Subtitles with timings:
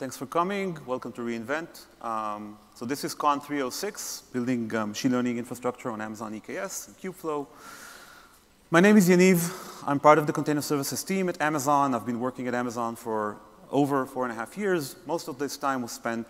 [0.00, 0.78] Thanks for coming.
[0.86, 1.84] Welcome to reInvent.
[2.00, 6.96] Um, so this is Con 306, building um, machine learning infrastructure on Amazon EKS and
[6.96, 7.46] Kubeflow.
[8.70, 9.52] My name is Yaniv.
[9.86, 11.94] I'm part of the container services team at Amazon.
[11.94, 13.36] I've been working at Amazon for
[13.70, 14.96] over four and a half years.
[15.04, 16.26] Most of this time was spent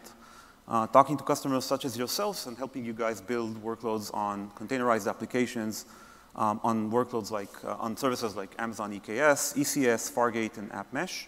[0.67, 5.09] uh, talking to customers such as yourselves and helping you guys build workloads on containerized
[5.09, 5.85] applications
[6.35, 11.27] um, on workloads like, uh, on services like Amazon EKS, ECS, Fargate, and AppMesh.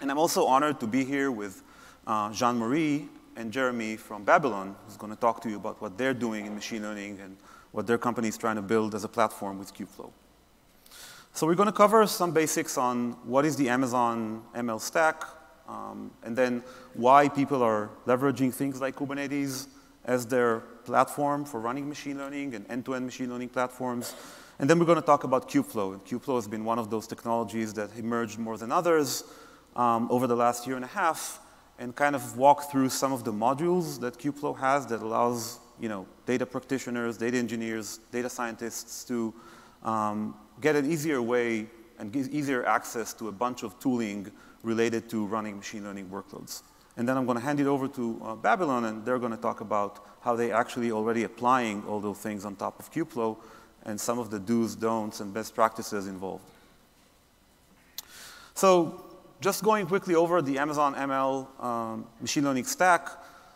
[0.00, 1.62] And I'm also honored to be here with
[2.06, 3.06] uh, Jean-Marie
[3.36, 6.54] and Jeremy from Babylon, who's going to talk to you about what they're doing in
[6.54, 7.36] machine learning and
[7.72, 10.10] what their company is trying to build as a platform with Kubeflow.
[11.34, 15.22] So we're going to cover some basics on what is the Amazon ML stack,
[15.68, 16.64] um, and then
[16.94, 19.68] why people are leveraging things like Kubernetes
[20.06, 24.14] as their platform for running machine learning and end-to-end -end machine learning platforms.
[24.58, 25.92] And then we're going to talk about Kubeflow.
[25.92, 29.24] And Kubeflow has been one of those technologies that emerged more than others
[29.76, 31.40] um, over the last year and a half
[31.78, 35.88] and kind of walk through some of the modules that Kubeflow has that allows you
[35.88, 39.32] know, data practitioners, data engineers, data scientists to
[39.82, 41.66] um, get an easier way
[41.98, 44.30] and easier access to a bunch of tooling
[44.62, 46.62] related to running machine learning workloads.
[46.96, 49.38] And then I'm going to hand it over to uh, Babylon, and they're going to
[49.38, 53.38] talk about how they actually already applying all those things on top of Kubeflow
[53.84, 56.44] and some of the do's, don'ts, and best practices involved.
[58.54, 59.02] So
[59.40, 63.08] just going quickly over the Amazon ML um, machine learning stack.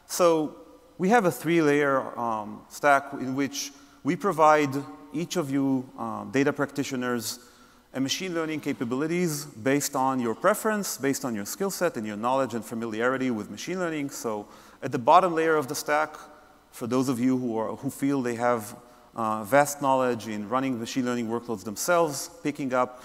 [0.07, 0.57] So
[0.97, 4.71] we have a three-layer um, stack in which we provide
[5.13, 7.39] each of you uh, data practitioners
[7.93, 12.17] and machine learning capabilities based on your preference, based on your skill set and your
[12.17, 14.11] knowledge and familiarity with machine learning.
[14.11, 14.49] So
[14.83, 16.17] at the bottom layer of the stack,
[16.71, 18.75] for those of you who, are, who feel they have
[19.15, 23.03] uh, vast knowledge in running machine learning workloads themselves, picking up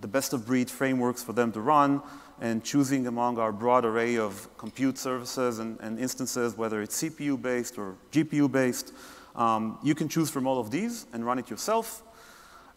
[0.00, 2.02] the best of breed frameworks for them to run,
[2.40, 7.78] and choosing among our broad array of compute services and, and instances, whether it's CPU-based
[7.78, 8.92] or GPU-based.
[9.36, 12.02] Um, you can choose from all of these and run it yourself.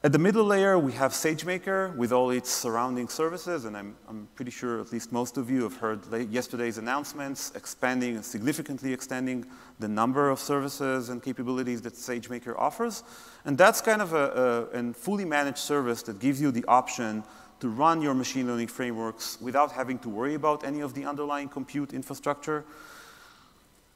[0.04, 4.28] At the middle layer, we have SageMaker with all its surrounding services, and I'm, I'm
[4.36, 9.44] pretty sure at least most of you have heard yesterday's announcements, expanding and significantly extending
[9.80, 13.04] the number of services and capabilities that SageMaker offers.
[13.44, 17.24] And that's kind of a, a, a fully managed service that gives you the option
[17.60, 21.50] to run your machine learning frameworks without having to worry about any of the underlying
[21.50, 22.64] compute infrastructure,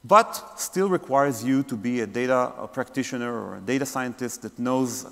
[0.02, 4.58] but still requires you to be a data a practitioner or a data scientist that
[4.58, 5.06] knows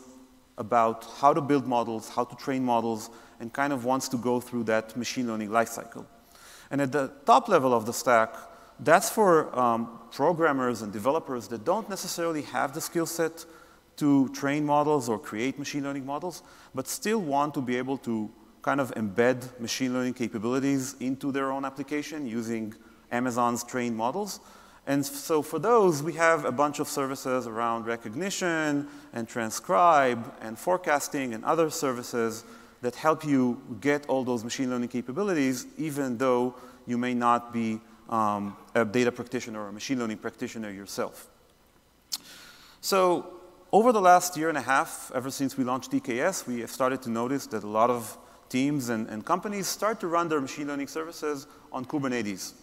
[0.60, 3.10] about how to build models, how to train models,
[3.40, 6.04] and kind of wants to go through that machine learning lifecycle.
[6.70, 8.34] And at the top level of the stack,
[8.78, 13.44] that's for um, programmers and developers that don't necessarily have the skill set
[13.96, 16.42] to train models or create machine learning models,
[16.74, 18.30] but still want to be able to
[18.62, 22.74] kind of embed machine learning capabilities into their own application using
[23.10, 24.40] Amazon's trained models.
[24.90, 30.58] And so for those, we have a bunch of services around Rekognition and transcribe and
[30.58, 32.42] forecasting and other services
[32.82, 36.56] that help you get all those machine learning capabilities, even though
[36.88, 41.28] you may not be um, a data practitioner or a machine learning practitioner yourself.
[42.80, 43.32] So
[43.70, 47.00] over the last year and a half, ever since we launched EKS, we have started
[47.02, 48.18] to notice that a lot of
[48.48, 52.54] teams and, and companies start to run their machine learning services on Kubernetes.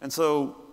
[0.00, 0.64] And so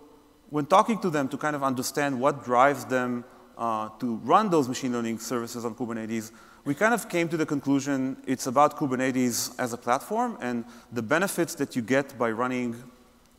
[0.52, 3.24] when talking to them to kind of understand what drives them
[3.56, 6.30] uh, to run those machine learning services on Kubernetes,
[6.66, 11.00] we kind of came to the conclusion it's about Kubernetes as a platform and the
[11.00, 12.76] benefits that you get by running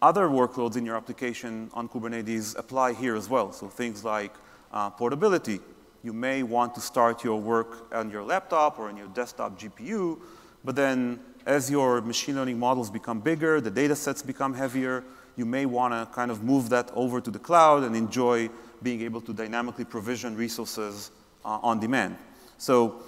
[0.01, 3.51] other workloads in your application on Kubernetes apply here as well.
[3.51, 4.33] So things like
[4.71, 5.59] uh, portability.
[6.01, 10.19] You may want to start your work on your laptop or on your desktop GPU,
[10.63, 15.03] but then as your machine learning models become bigger, the data sets become heavier,
[15.35, 18.49] you may want to kind of move that over to the cloud and enjoy
[18.81, 21.11] being able to dynamically provision resources
[21.45, 22.17] uh, on demand.
[22.57, 23.01] So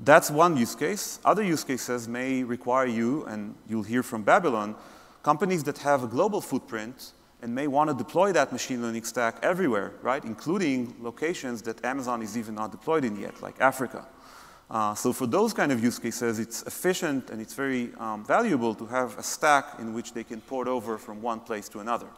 [0.00, 1.18] that's one use case.
[1.24, 4.74] Other use cases may require you, and you'll hear from Babylon,
[5.22, 7.12] companies that have a global footprint
[7.42, 10.24] and may want to deploy that machine learning stack everywhere, right?
[10.24, 14.06] Including locations that Amazon is even not deployed in yet, like Africa.
[14.70, 18.74] Uh, so for those kind of use cases, it's efficient and it's very um, valuable
[18.74, 22.08] to have a stack in which they can port over from one place to another.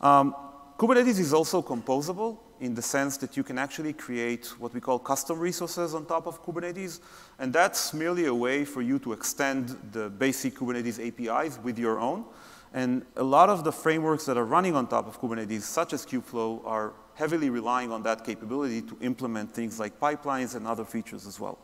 [0.00, 0.34] Um,
[0.76, 4.98] Kubernetes is also composable in the sense that you can actually create what we call
[4.98, 7.00] custom resources on top of Kubernetes.
[7.38, 12.00] And that's merely a way for you to extend the basic Kubernetes APIs with your
[12.00, 12.24] own.
[12.72, 16.06] And a lot of the frameworks that are running on top of Kubernetes, such as
[16.06, 21.26] Kubeflow, are heavily relying on that capability to implement things like pipelines and other features
[21.26, 21.58] as well.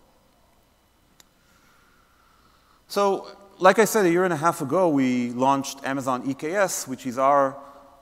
[2.88, 3.00] So
[3.58, 7.16] like I said, a year and a half ago, we launched Amazon EKS, which is
[7.16, 7.56] our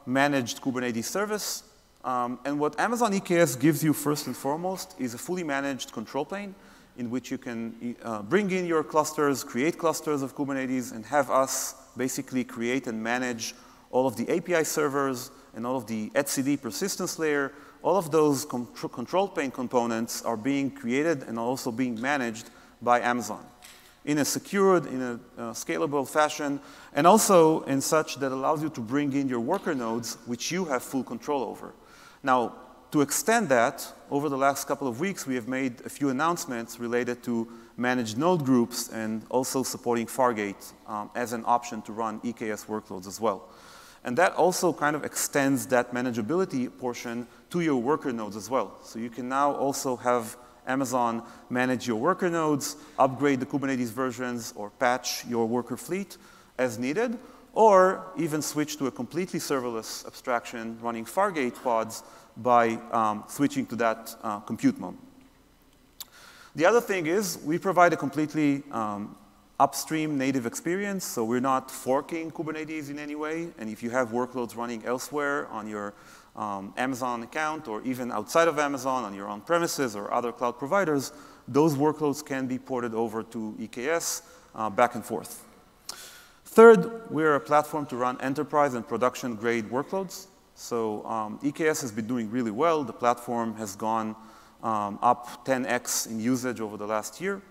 [0.04, 1.62] managed Kubernetes service.
[2.04, 6.24] Um, and what Amazon EKS gives you first and foremost is a fully managed control
[6.24, 6.56] plane
[6.98, 11.30] in which you can uh, bring in your clusters, create clusters of Kubernetes, and have
[11.30, 13.54] us basically create and manage
[13.92, 17.52] all of the API servers and all of the etcd persistence layer.
[17.82, 23.44] All of those control plane components are being created and also being managed by Amazon
[24.04, 26.60] in a secured, in a uh, scalable fashion,
[26.92, 30.66] and also in such that allows you to bring in your worker nodes, which you
[30.66, 31.74] have full control over.
[32.22, 32.54] Now,
[32.90, 36.78] to extend that, over the last couple of weeks, we have made a few announcements
[36.78, 42.20] related to managed node groups and also supporting Fargate um, as an option to run
[42.20, 43.48] EKS workloads as well.
[44.04, 48.76] And that also kind of extends that manageability portion to your worker nodes as well.
[48.82, 50.36] So you can now also have
[50.66, 56.16] Amazon manage your worker nodes, upgrade the Kubernetes versions, or patch your worker fleet
[56.58, 57.18] as needed,
[57.54, 62.02] or even switch to a completely serverless abstraction running Fargate pods
[62.36, 64.96] by um, switching to that uh, compute mode.
[66.56, 69.16] The other thing is we provide a completely um,
[69.60, 73.48] upstream native experience, so we're not forking Kubernetes in any way.
[73.58, 75.94] And if you have workloads running elsewhere on your
[76.36, 81.12] um, Amazon account or even outside of Amazon on your on-premises or other cloud providers,
[81.46, 84.22] those workloads can be ported over to EKS
[84.54, 85.44] uh, back and forth.
[86.44, 90.26] Third, we're a platform to run enterprise and production grade workloads.
[90.54, 92.84] So um, EKS has been doing really well.
[92.84, 94.14] The platform has gone
[94.62, 97.42] um, up 10x in usage over the last year.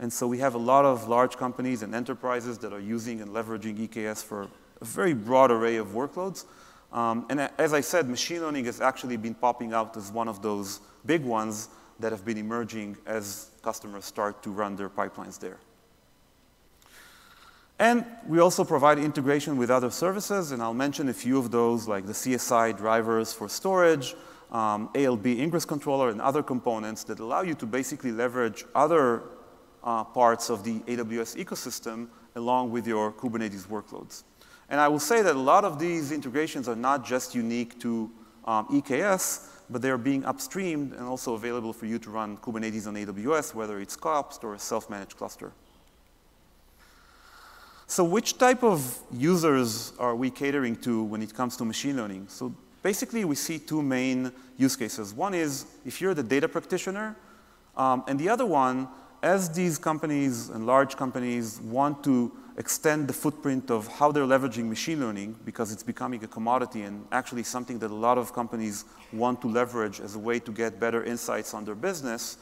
[0.00, 3.30] And so we have a lot of large companies and enterprises that are using and
[3.30, 4.48] leveraging EKS for
[4.80, 6.46] a very broad array of workloads.
[6.90, 10.40] Um, and as I said, machine learning has actually been popping out as one of
[10.40, 11.68] those big ones
[12.00, 15.58] that have been emerging as customers start to run their pipelines there.
[17.78, 21.86] And we also provide integration with other services, and I'll mention a few of those,
[21.86, 24.14] like the CSI drivers for storage,
[24.50, 29.22] um, ALB ingress controller, and other components that allow you to basically leverage other
[29.82, 34.24] uh, parts of the AWS ecosystem along with your Kubernetes workloads.
[34.68, 38.10] And I will say that a lot of these integrations are not just unique to
[38.44, 42.94] um, EKS, but they're being upstreamed and also available for you to run Kubernetes on
[42.94, 45.52] AWS, whether it's collapsed or a self-managed cluster.
[47.86, 52.26] So which type of users are we catering to when it comes to machine learning?
[52.28, 55.12] So basically, we see two main use cases.
[55.12, 57.16] One is if you're the data practitioner,
[57.76, 58.88] um, and the other one,
[59.22, 64.68] as these companies and large companies want to extend the footprint of how they're leveraging
[64.68, 68.84] machine learning because it's becoming a commodity and actually something that a lot of companies
[69.12, 72.36] want to leverage as a way to get better insights on their business,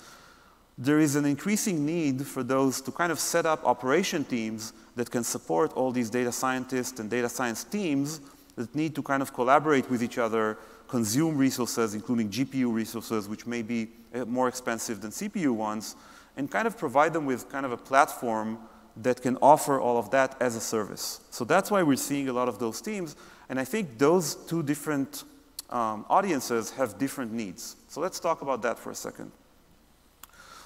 [0.77, 5.11] there is an increasing need for those to kind of set up operation teams that
[5.11, 8.21] can support all these data scientists and data science teams
[8.57, 13.47] that need to kind of collaborate with each other, consume resources, including GPU resources, which
[13.47, 15.97] may be eh, more expensive than CPU ones,
[16.39, 18.59] and kind of provide them with kind of a platform
[18.97, 21.21] that can offer all of that as a service.
[21.31, 23.17] So that's why we're seeing a lot of those teams,
[23.49, 25.25] and I think those two different
[25.69, 27.77] um, audiences have different needs.
[27.89, 29.33] So let's talk about that for a second.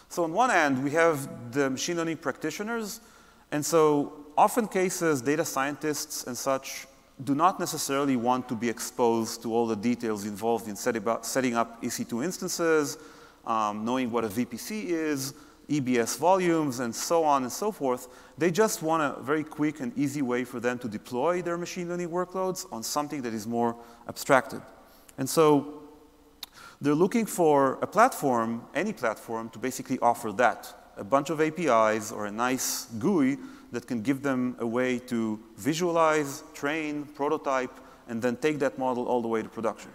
[0.09, 3.01] So on one hand, we have the machine learning practitioners.
[3.51, 6.87] And so often cases, data scientists and such
[7.25, 11.83] do not necessarily want to be exposed to all the details involved in setting up
[11.83, 12.99] EC2 instances,
[13.47, 15.35] um, knowing what a VPC is,
[15.69, 18.09] EBS volumes, and so on and so forth.
[18.39, 21.89] They just want a very quick and easy way for them to deploy their machine
[21.89, 23.77] learning workloads on something that is more
[24.09, 24.63] abstracted.
[25.19, 25.83] And so
[26.81, 30.75] they're looking for a platform, any platform, to basically offer that.
[30.97, 33.39] A bunch of APIs or a nice GUI
[33.71, 37.73] that can give them a way to visualize, train, prototype,
[38.09, 39.91] and then take that model all the way to production.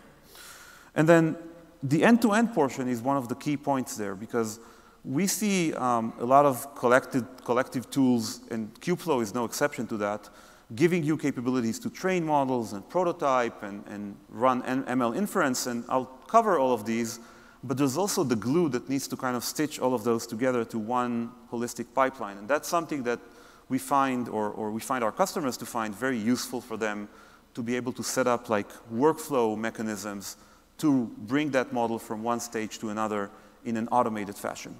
[0.95, 1.37] And then
[1.83, 4.59] the end-to-end -end portion is one of the key points there because
[5.07, 9.97] we see um, a lot of collected, collective tools, and Kubeflow is no exception to
[9.97, 10.29] that,
[10.75, 16.07] giving you capabilities to train models and prototype and, and run ML inference, and I'll
[16.27, 17.21] cover all of these,
[17.63, 20.65] but there's also the glue that needs to kind of stitch all of those together
[20.65, 22.37] to one holistic pipeline.
[22.37, 23.19] And that's something that
[23.69, 27.07] we find, or, or we find our customers to find very useful for them
[27.53, 30.35] to be able to set up like workflow mechanisms
[30.79, 33.31] to bring that model from one stage to another
[33.63, 34.75] in an automated fashion.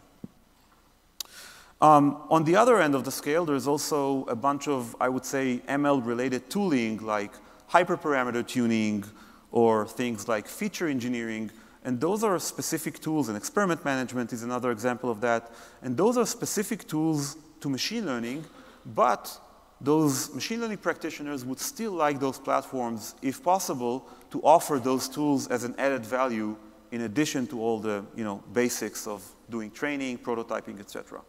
[1.79, 5.25] Um, on the other end of the scale, there's also a bunch of, I would
[5.25, 7.31] say, ML-related tooling like
[7.69, 9.03] hyperparameter tuning
[9.51, 11.51] or things like feature engineering.
[11.83, 15.51] And those are specific tools, and experiment management is another example of that.
[15.83, 18.43] And those are specific tools to machine learning,
[18.83, 19.39] but
[19.79, 25.47] those machine learning practitioners would still like those platforms, if possible, to offer those tools
[25.47, 26.57] as an added value
[26.91, 31.21] in addition to all the you know, basics of doing training, prototyping, etc.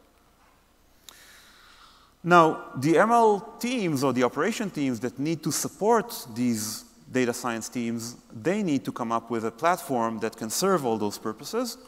[2.28, 7.70] Now, the ML teams or the operation teams that need to support these data science
[7.70, 11.78] teams, they need to come up with a platform that can serve all those purposes.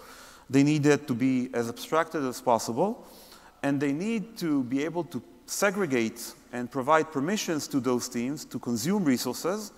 [0.48, 3.06] They need it to be as abstracted as possible,
[3.62, 8.58] and they need to be able to segregate and provide permissions to those teams to
[8.58, 9.72] consume resources.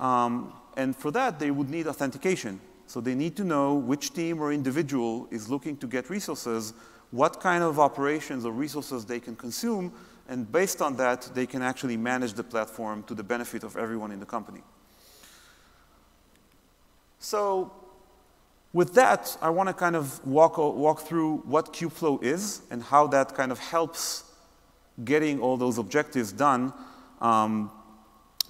[0.00, 2.58] Um, and for that, they would need authentication.
[2.88, 6.74] So they need to know which team or individual is looking to get resources,
[7.10, 9.92] what kind of operations or resources they can consume,
[10.28, 14.12] and based on that, they can actually manage the platform to the benefit of everyone
[14.12, 14.62] in the company.
[17.18, 17.72] So
[18.72, 23.06] with that, I want to kind of walk, walk through what Kubeflow is and how
[23.08, 24.24] that kind of helps
[25.04, 26.72] getting all those objectives done
[27.20, 27.70] um,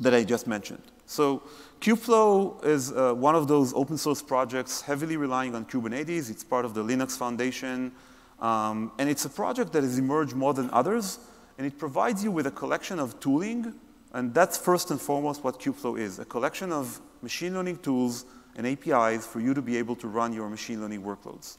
[0.00, 0.82] that I just mentioned.
[1.06, 1.42] So
[1.80, 6.28] Kubeflow is uh, one of those open source projects heavily relying on Kubernetes.
[6.30, 7.92] It's part of the Linux Foundation.
[8.40, 11.18] Um, and it's a project that has emerged more than others.
[11.58, 13.74] And it provides you with a collection of tooling.
[14.12, 18.24] And that's first and foremost what Kubeflow is, a collection of machine learning tools
[18.56, 21.58] and APIs for you to be able to run your machine learning workloads.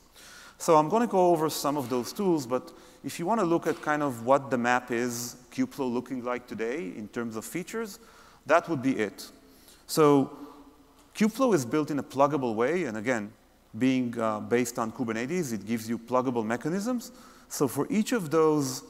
[0.57, 3.45] So I'm going to go over some of those tools, but if you want to
[3.45, 7.45] look at kind of what the map is, Kubeflow looking like today in terms of
[7.45, 7.99] features,
[8.45, 9.31] that would be it.
[9.87, 10.37] So
[11.15, 13.31] Kubeflow is built in a pluggable way, and again,
[13.77, 17.11] being uh, based on Kubernetes, it gives you pluggable mechanisms.
[17.47, 18.83] So for each of those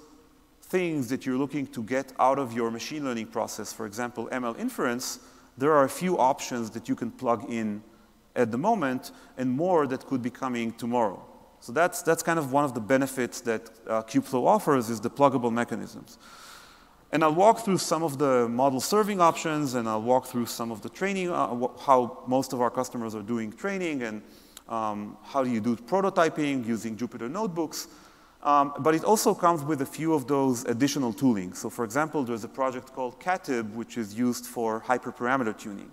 [0.61, 4.57] things that you're looking to get out of your machine learning process, for example, ML
[4.59, 5.19] inference,
[5.57, 7.83] there are a few options that you can plug in
[8.35, 11.25] at the moment and more that could be coming tomorrow.
[11.59, 15.09] So that's, that's kind of one of the benefits that uh, Kubeflow offers is the
[15.09, 16.17] pluggable mechanisms.
[17.11, 20.71] And I'll walk through some of the model serving options, and I'll walk through some
[20.71, 24.21] of the training, uh, how most of our customers are doing training, and
[24.69, 27.87] um, how do you do prototyping using Jupyter notebooks.
[28.41, 31.53] Um, but it also comes with a few of those additional tooling.
[31.53, 35.91] So for example, there's a project called Katib, which is used for hyperparameter tuning.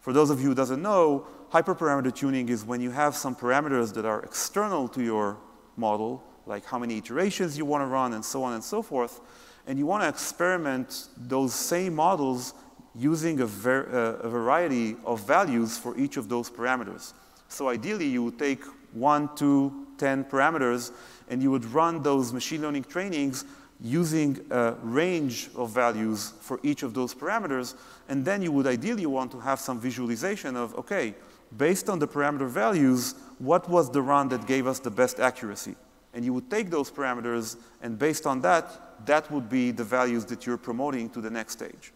[0.00, 3.92] For those of you who doesn't know, hyperparameter tuning is when you have some parameters
[3.94, 5.38] that are external to your
[5.76, 9.20] model, like how many iterations you want to run and so on and so forth,
[9.66, 12.54] and you want to experiment those same models
[12.94, 17.12] using a, ver a, variety of values for each of those parameters.
[17.52, 20.90] So ideally, you would take one, two, ten parameters,
[21.28, 23.44] and you would run those machine learning trainings
[23.78, 27.74] using a range of values for each of those parameters,
[28.08, 31.14] and then you would ideally want to have some visualization of, okay,
[31.58, 35.74] based on the parameter values, what was the run that gave us the best accuracy?
[36.14, 40.24] And you would take those parameters, and based on that, that would be the values
[40.26, 41.92] that you're promoting to the next stage.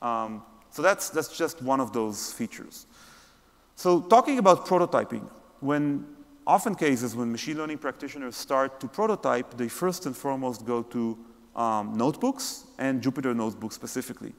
[0.00, 2.86] Um, so that's, that's just one of those features.
[3.76, 5.30] So talking about prototyping,
[5.60, 6.06] when
[6.46, 11.18] often cases when machine learning practitioners start to prototype, they first and foremost go to
[11.54, 14.32] um, notebooks and Jupyter notebooks specifically.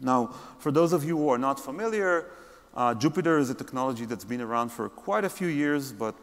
[0.00, 2.30] Now, for those of you who are not familiar,
[2.74, 6.16] uh, Jupyter is a technology that's been around for quite a few years, but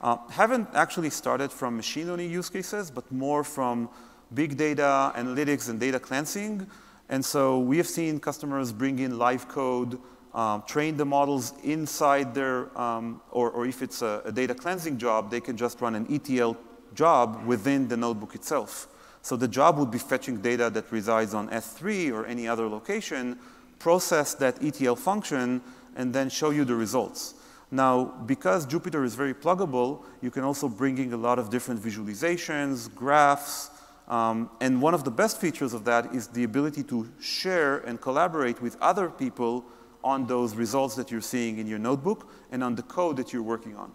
[0.00, 3.90] uh, haven't actually started from machine learning use cases, but more from
[4.32, 6.66] big data, analytics, and data cleansing.
[7.10, 9.98] And so we have seen customers bring in live code
[10.34, 14.96] um, train the models inside their, um, or, or, if it's a, a, data cleansing
[14.96, 16.56] job, they can just run an ETL
[16.94, 18.86] job within the notebook itself.
[19.22, 23.38] So the job would be fetching data that resides on S3 or any other location,
[23.78, 25.62] process that ETL function,
[25.96, 27.34] and then show you the results.
[27.72, 31.80] Now, because Jupyter is very pluggable, you can also bring in a lot of different
[31.80, 33.70] visualizations, graphs,
[34.08, 38.00] um, and one of the best features of that is the ability to share and
[38.00, 39.64] collaborate with other people
[40.02, 43.42] on those results that you're seeing in your notebook and on the code that you're
[43.42, 43.92] working on.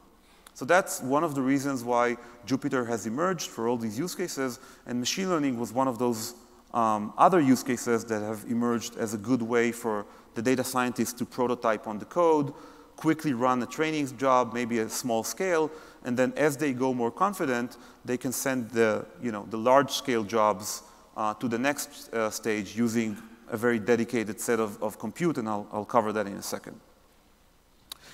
[0.53, 2.15] So that's one of the reasons why
[2.47, 6.35] Jupyter has emerged for all these use cases, and machine learning was one of those
[6.73, 11.13] um, other use cases that have emerged as a good way for the data scientists
[11.13, 12.53] to prototype on the code,
[12.95, 15.69] quickly run a training job, maybe a small scale,
[16.03, 19.91] and then as they go more confident, they can send the, you know, the large
[19.91, 20.83] scale jobs
[21.17, 23.17] uh, to the next uh, stage using
[23.49, 26.79] a very dedicated set of, of compute, and I'll, I'll cover that in a second.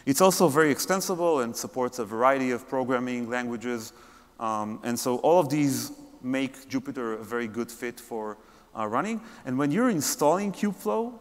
[0.06, 3.94] It's also very extensible and supports a variety of programming languages.
[4.40, 5.92] Um, and so all of these
[6.24, 8.38] make Jupyter a very good fit for
[8.78, 9.22] uh, running.
[9.46, 11.14] And when you're installing Kubeflow,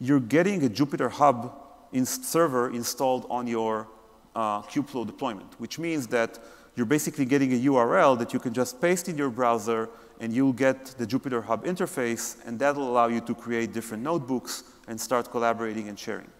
[0.00, 1.58] you're getting a Jupyter Hub
[2.04, 3.86] server installed on your
[4.34, 6.38] uh, Kubeflow deployment, which means that
[6.74, 9.90] you're basically getting a URL that you can just paste in your browser
[10.22, 14.62] and you'll get the Jupyter Hub interface, and that'll allow you to create different notebooks
[14.86, 16.30] and start collaborating and sharing.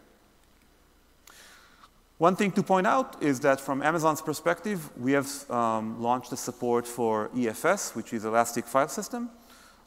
[2.18, 6.36] One thing to point out is that from Amazon's perspective, we have um, launched the
[6.36, 9.28] support for EFS, which is Elastic File System,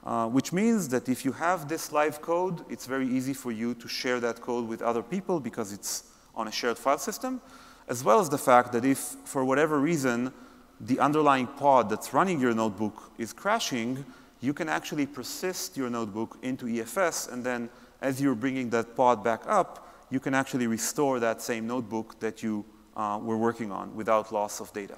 [0.04, 3.74] uh, which means that if you have this live code, it's very easy for you
[3.76, 7.40] to share that code with other people because it's on a shared file system,
[7.88, 10.34] as well as the fact that if, for whatever reason,
[10.80, 14.06] the underlying pod that's running your notebook is crashing,
[14.42, 17.70] you can actually persist your notebook into EFS, and then
[18.02, 22.44] as you're bringing that pod back up, you can actually restore that same notebook that
[22.44, 22.64] you
[22.96, 24.98] uh, were working on without loss of data.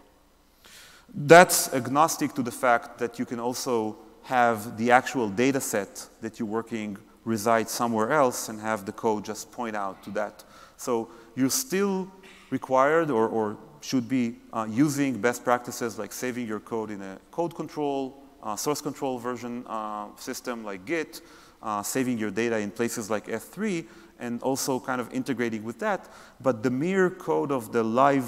[1.13, 6.37] That's agnostic to the fact that you can also have the actual data set that
[6.37, 10.43] you're working reside somewhere else and have the code just point out to that.
[10.75, 12.11] So you're still
[12.49, 17.17] required or, or should be uh, using best practices like saving your code in a
[17.31, 21.21] code control, uh, source control version uh, system like Git,
[21.61, 23.85] uh, saving your data in places like S3,
[24.19, 26.09] and also kind of integrating with that.
[26.41, 28.27] But the mere code of the live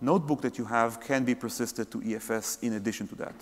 [0.00, 3.34] notebook that you have can be persisted to EFS in addition to that.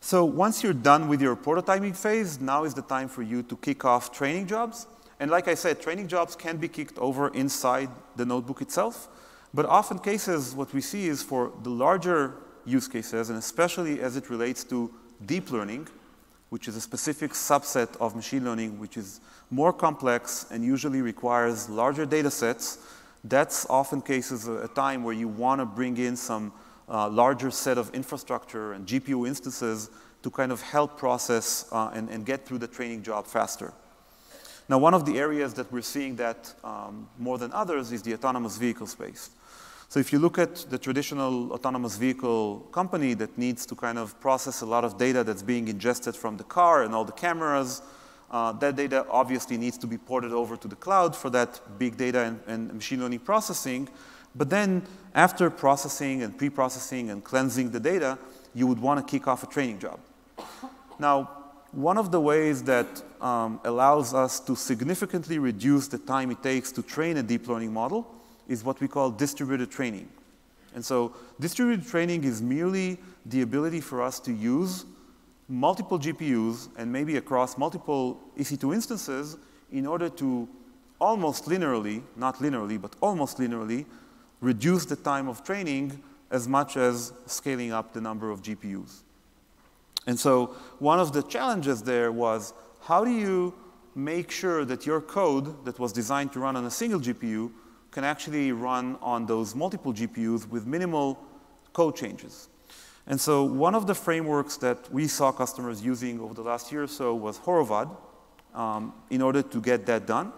[0.00, 3.56] So once you're done with your prototyping phase, now is the time for you to
[3.56, 4.86] kick off training jobs.
[5.18, 9.08] And like I said, training jobs can be kicked over inside the notebook itself.
[9.54, 12.34] But often cases, what we see is for the larger
[12.66, 14.92] use cases, and especially as it relates to
[15.24, 15.88] deep learning,
[16.50, 19.20] which is a specific subset of machine learning, which is
[19.50, 22.78] more complex and usually requires larger data sets.
[23.24, 26.52] That's often cases a time where you want to bring in some
[26.88, 29.90] uh, larger set of infrastructure and GPU instances
[30.22, 33.72] to kind of help process uh, and, and, get through the training job faster.
[34.68, 38.14] Now, one of the areas that we're seeing that um, more than others is the
[38.14, 39.30] autonomous vehicle space.
[39.88, 44.20] So if you look at the traditional autonomous vehicle company that needs to kind of
[44.20, 47.82] process a lot of data that's being ingested from the car and all the cameras,
[48.32, 51.96] uh, that data obviously needs to be ported over to the cloud for that big
[51.96, 53.88] data and, and machine learning processing.
[54.34, 54.82] But then
[55.14, 58.18] after processing and pre-processing and cleansing the data,
[58.54, 60.00] you would want to kick off a training job.
[60.98, 66.42] Now, one of the ways that um, allows us to significantly reduce the time it
[66.42, 68.06] takes to train a deep learning model
[68.48, 70.08] is what we call distributed training.
[70.74, 74.84] And so distributed training is merely the ability for us to use
[75.48, 79.36] multiple GPUs and maybe across multiple EC2 instances
[79.72, 80.48] in order to
[81.00, 83.84] almost linearly, not linearly, but almost linearly,
[84.40, 89.02] reduce the time of training as much as scaling up the number of GPUs.
[90.06, 93.54] And so one of the challenges there was how do you
[93.94, 97.50] make sure that your code that was designed to run on a single GPU
[97.90, 101.18] can actually run on those multiple GPUs with minimal
[101.72, 102.48] code changes.
[103.06, 106.82] And so one of the frameworks that we saw customers using over the last year
[106.82, 107.96] or so was Horovod
[108.54, 110.32] um, in order to get that done.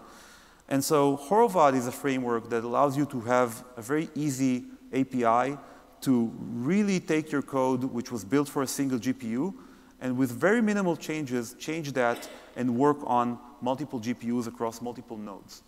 [0.67, 5.57] And so Horovod is a framework that allows you to have a very easy API
[6.01, 9.53] to really take your code, which was built for a single GPU,
[10.01, 15.63] and with very minimal changes, change that and work on multiple GPUs across multiple nodes.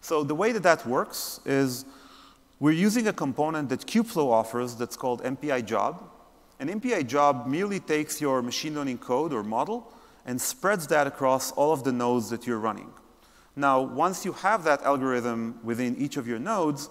[0.00, 1.84] So the way that that works is
[2.60, 6.08] we're using a component that Kubeflow offers that's called MPI job.
[6.60, 9.92] An MPI job merely takes your machine learning code or model
[10.26, 12.90] and spreads that across all of the nodes that you're running.
[13.54, 16.88] Now, once you have that algorithm within each of your nodes,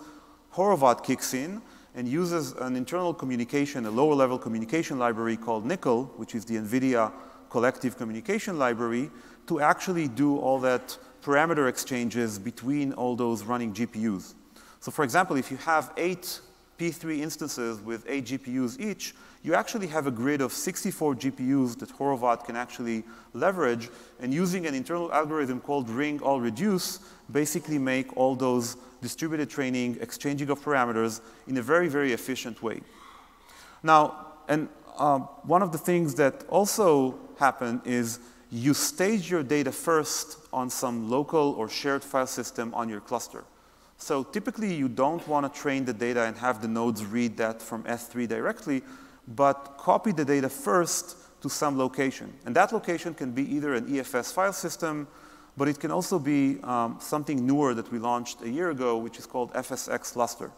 [0.53, 1.61] Horovod kicks in
[1.97, 6.55] and uses an internal communication, a lower level communication library called NCCL, which is the
[6.55, 7.11] NVIDIA
[7.49, 9.09] collective communication library,
[9.47, 14.35] to actually do all that parameter exchanges between all those running GPUs.
[14.79, 16.39] So for example, if you have eight
[16.77, 21.89] P3 instances with eight GPUs each, you actually have a grid of 64 GPUs that
[21.89, 26.99] Horovod can actually leverage, and using an internal algorithm called ring all reduce,
[27.31, 32.81] basically make all those distributed training, exchanging of parameters in a very, very efficient way.
[33.83, 39.71] Now, and uh, one of the things that also happen is you stage your data
[39.71, 43.43] first on some local or shared file system on your cluster.
[43.97, 47.61] So typically you don't want to train the data and have the nodes read that
[47.61, 48.83] from S3 directly,
[49.27, 52.33] but copy the data first to some location.
[52.45, 55.07] And that location can be either an EFS file system,
[55.57, 59.17] but it can also be um, something newer that we launched a year ago, which
[59.17, 60.51] is called FSX Lustre.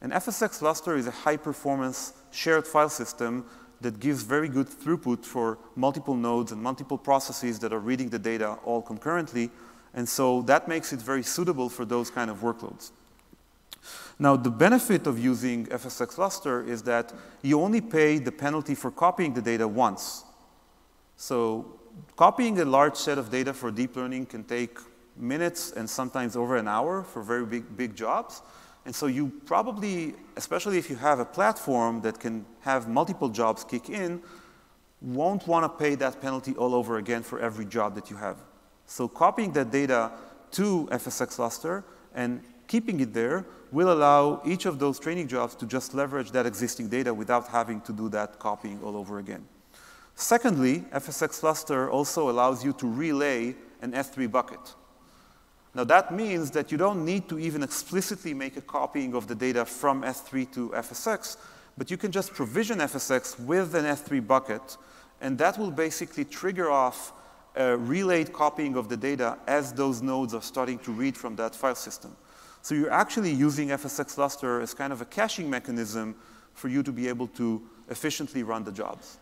[0.00, 3.44] And FSX Lustre is a high performance shared file system
[3.80, 8.18] that gives very good throughput for multiple nodes and multiple processes that are reading the
[8.18, 9.50] data all concurrently.
[9.94, 12.92] And so that makes it very suitable for those kind of workloads.
[14.18, 18.90] Now, the benefit of using FSX Lustre is that you only pay the penalty for
[18.90, 20.24] copying the data once.
[21.16, 21.77] So
[22.16, 24.78] copying a large set of data for deep learning can take
[25.16, 28.42] minutes and sometimes over an hour for very big, big jobs.
[28.84, 33.64] And so you probably, especially if you have a platform that can have multiple jobs
[33.64, 34.22] kick in,
[35.00, 38.38] won't want to pay that penalty all over again for every job that you have.
[38.86, 40.12] So copying that data
[40.52, 41.84] to FSX Lustre
[42.14, 46.46] and keeping it there will allow each of those training jobs to just leverage that
[46.46, 49.46] existing data without having to do that copying all over again.
[50.20, 54.74] Secondly, FSX Lustre also allows you to relay an S3 bucket.
[55.76, 59.36] Now that means that you don't need to even explicitly make a copying of the
[59.36, 61.36] data from S3 to FSX,
[61.76, 64.76] but you can just provision FSX with an S3 bucket,
[65.20, 67.12] and that will basically trigger off
[67.54, 71.54] a relayed copying of the data as those nodes are starting to read from that
[71.54, 72.16] file system.
[72.62, 76.16] So you're actually using FSX Lustre as kind of a caching mechanism
[76.54, 79.17] for you to be able to efficiently run the jobs.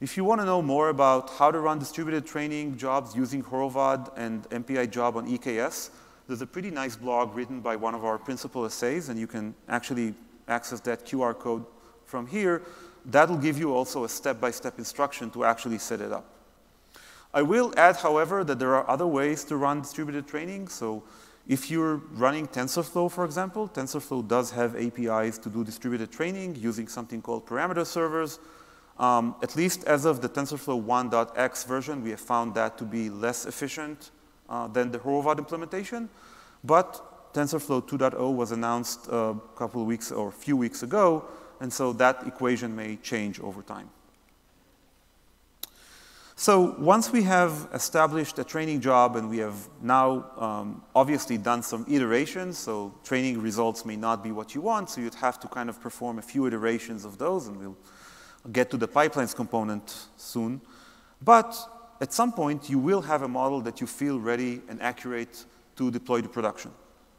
[0.00, 4.10] If you want to know more about how to run distributed training jobs using Horovod
[4.16, 5.90] and MPI job on EKS,
[6.26, 9.54] there's a pretty nice blog written by one of our principal SAs, and you can
[9.68, 10.14] actually
[10.48, 11.64] access that QR code
[12.06, 12.62] from here.
[13.04, 16.24] That'll give you also a step-by-step -step instruction to actually set it up.
[17.32, 20.68] I will add, however, that there are other ways to run distributed training.
[20.68, 21.02] So
[21.46, 26.88] if you're running TensorFlow, for example, TensorFlow does have APIs to do distributed training using
[26.88, 28.40] something called parameter servers.
[28.98, 33.10] Um, at least as of the TensorFlow 1.x version, we have found that to be
[33.10, 34.10] less efficient
[34.48, 36.08] uh, than the Horovod implementation.
[36.62, 41.24] But TensorFlow 2.0 was announced a couple of weeks or a few weeks ago,
[41.60, 43.90] and so that equation may change over time.
[46.36, 51.62] So once we have established a training job and we have now um, obviously done
[51.62, 55.48] some iterations, so training results may not be what you want, so you'd have to
[55.48, 57.76] kind of perform a few iterations of those, and we'll
[58.52, 60.60] get to the pipelines component soon.
[61.22, 61.56] But
[62.00, 65.44] at some point, you will have a model that you feel ready and accurate
[65.76, 66.70] to deploy to production.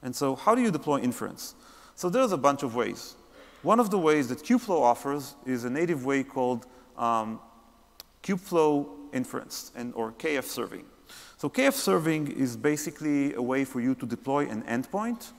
[0.04, 1.56] And so how do you deploy inference?
[1.96, 3.16] So there's a bunch of ways.
[3.64, 7.40] One of the ways that Kubeflow offers is a native way called um,
[8.22, 10.86] Kubeflow inference and, or KF serving.
[11.38, 15.32] So KF serving is basically a way for you to deploy an endpoint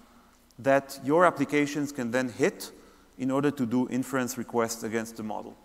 [0.58, 2.72] that your applications can then hit
[3.18, 5.56] in order to do inference requests against the model.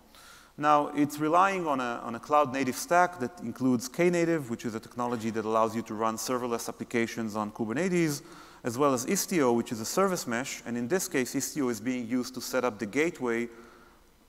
[0.58, 4.74] Now, it's relying on a, on a cloud native stack that includes Knative, which is
[4.74, 8.22] a technology that allows you to run serverless applications on Kubernetes,
[8.62, 10.62] as well as Istio, which is a service mesh.
[10.66, 13.48] And in this case, Istio is being used to set up the gateway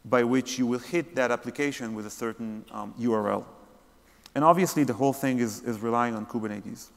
[0.05, 3.45] by which you will hit that application with a certain um, URL.
[4.33, 6.89] And obviously, the whole thing is, is relying on Kubernetes.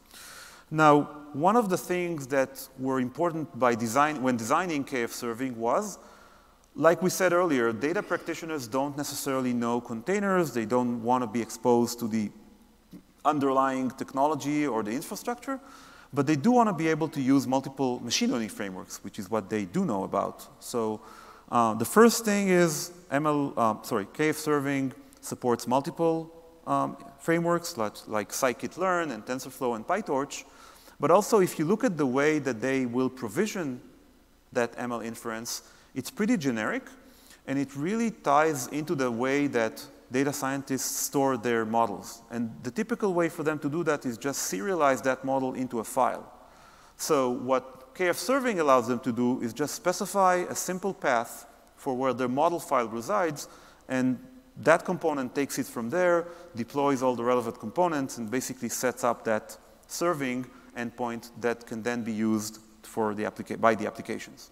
[0.71, 5.99] Now, one of the things that were important by design, when designing KF serving was
[6.77, 10.53] like we said earlier, data practitioners don't necessarily know containers.
[10.53, 12.31] They don't want to be exposed to the
[13.25, 15.59] underlying technology or the infrastructure,
[16.13, 19.31] but they do want to be able to use multiple machine learning frameworks, which is
[19.31, 20.47] what they do know about.
[20.63, 21.01] So
[21.51, 26.31] uh, the first thing is ML, uh, sorry, KF serving supports multiple
[26.67, 30.45] um, frameworks like, like scikit-learn and TensorFlow and PyTorch.
[31.01, 33.81] But also, if you look at the way that they will provision
[34.53, 35.63] that ML inference,
[35.97, 36.85] it's pretty generic,
[37.47, 42.23] and it really ties into the way that data scientists store their models.
[42.31, 45.81] And the typical way for them to do that is just serialize that model into
[45.81, 46.33] a file.
[46.97, 51.95] So what KF serving allows them to do is just specify a simple path for
[51.95, 53.49] where their model file resides,
[53.89, 54.19] and
[54.59, 59.25] that component takes it from there, deploys all the relevant components, and basically sets up
[59.25, 59.57] that
[59.87, 64.51] serving endpoint that can then be used for the by the applications.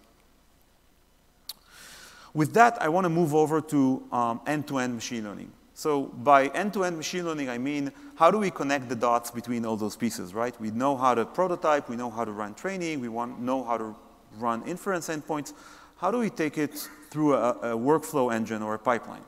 [2.35, 5.51] With that, I want to move over to um, end-to-end -end machine learning.
[5.73, 9.65] So by end-to-end -end machine learning, I mean, how do we connect the dots between
[9.65, 10.59] all those pieces, right?
[10.59, 13.77] We know how to prototype, we know how to run training, we want know how
[13.77, 13.95] to
[14.37, 15.53] run inference endpoints.
[16.01, 19.23] How do we take it through a, a workflow engine or a pipeline?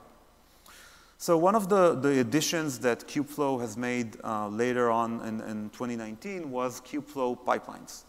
[1.18, 5.70] So one of the, the additions that Kubeflow has made uh, later on in, in
[5.70, 8.04] 2019 was Kubeflow pipelines.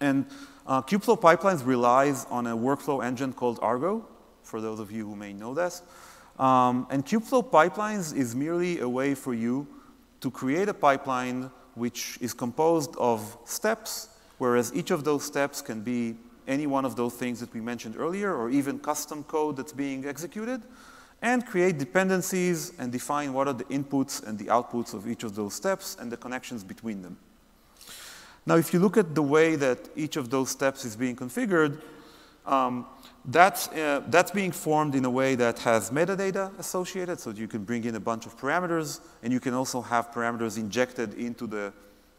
[0.00, 0.26] And
[0.66, 4.06] uh, Kubeflow Pipelines relies on a workflow engine called Argo,
[4.42, 5.82] for those of you who may know this.
[6.38, 9.66] Um, and Kubeflow Pipelines is merely a way for you
[10.20, 15.82] to create a pipeline which is composed of steps, whereas each of those steps can
[15.82, 16.16] be
[16.48, 20.06] any one of those things that we mentioned earlier, or even custom code that's being
[20.06, 20.62] executed,
[21.22, 25.34] and create dependencies and define what are the inputs and the outputs of each of
[25.34, 27.16] those steps and the connections between them.
[28.46, 31.80] Now, if you look at the way that each of those steps is being configured,
[32.46, 32.86] um,
[33.24, 37.64] that's, uh, that's being formed in a way that has metadata associated, so you can
[37.64, 41.72] bring in a bunch of parameters, and you can also have parameters injected into the,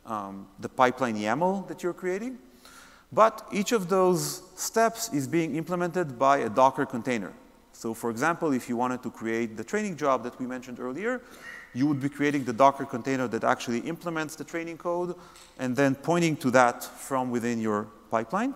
[0.05, 2.37] um, the pipeline YAML that you're creating.
[3.13, 7.31] But each of those steps is being implemented by a Docker container.
[7.71, 11.21] So for example, if you wanted to create the training job that we mentioned earlier,
[11.77, 15.15] you would be creating the Docker container that actually implements the training code
[15.59, 18.55] and then pointing to that from within your pipeline.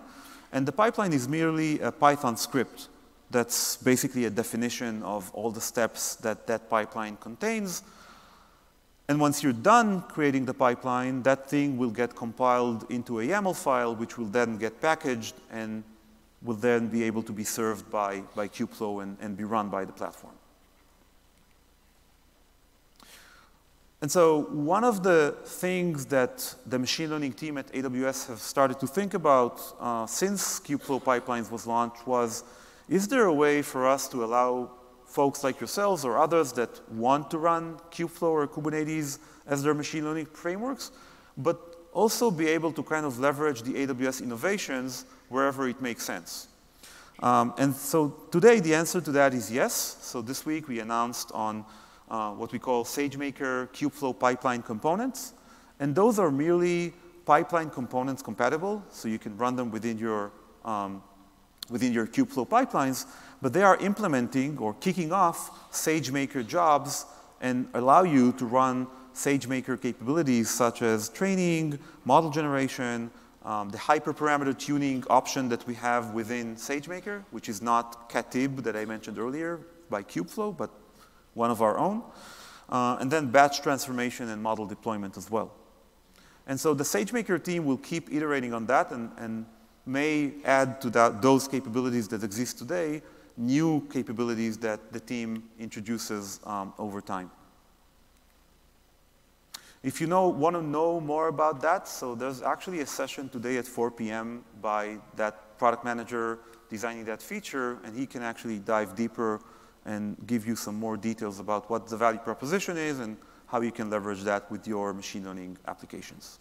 [0.52, 2.88] And the pipeline is merely a Python script
[3.30, 7.82] that's basically a definition of all the steps that that pipeline contains.
[9.08, 13.56] And once you're done creating the pipeline, that thing will get compiled into a YAML
[13.56, 15.84] file, which will then get packaged and
[16.42, 19.84] will then be able to be served by, by Kubeflow and, and be run by
[19.84, 20.34] the platform.
[24.02, 28.80] And so one of the things that the machine learning team at AWS have started
[28.80, 32.42] to think about uh, since Kubeflow Pipelines was launched was,
[32.88, 34.72] is there a way for us to allow
[35.06, 40.04] folks like yourselves or others that want to run Kubeflow or Kubernetes as their machine
[40.04, 40.90] learning frameworks,
[41.36, 46.48] but also be able to kind of leverage the AWS innovations wherever it makes sense.
[47.20, 49.98] Um, and so today the answer to that is yes.
[50.00, 51.64] So this week we announced on
[52.12, 55.32] uh, what we call SageMaker Kubeflow pipeline components.
[55.80, 56.92] And those are merely
[57.24, 60.30] pipeline components compatible, so you can run them within your,
[60.64, 61.02] um,
[61.70, 63.06] within your Kubeflow pipelines,
[63.40, 67.06] but they are implementing or kicking off SageMaker jobs
[67.40, 73.10] and allow you to run SageMaker capabilities such as training, model generation,
[73.44, 78.76] um, the hyperparameter tuning option that we have within SageMaker, which is not Katib that
[78.76, 80.70] I mentioned earlier by Kubeflow, but
[81.34, 82.02] one of our own,
[82.68, 85.52] uh, and then batch transformation and model deployment as well.
[86.46, 89.46] And so the SageMaker team will keep iterating on that and, and
[89.86, 93.02] may add to that, those capabilities that exist today,
[93.36, 97.30] new capabilities that the team introduces um, over time.
[99.82, 103.56] If you know, want to know more about that, so there's actually a session today
[103.56, 104.44] at 4 p.m.
[104.60, 106.38] by that product manager
[106.70, 109.40] designing that feature, and he can actually dive deeper
[109.84, 113.16] and give you some more details about what the value proposition is and
[113.46, 116.38] how you can leverage that with your machine learning applications.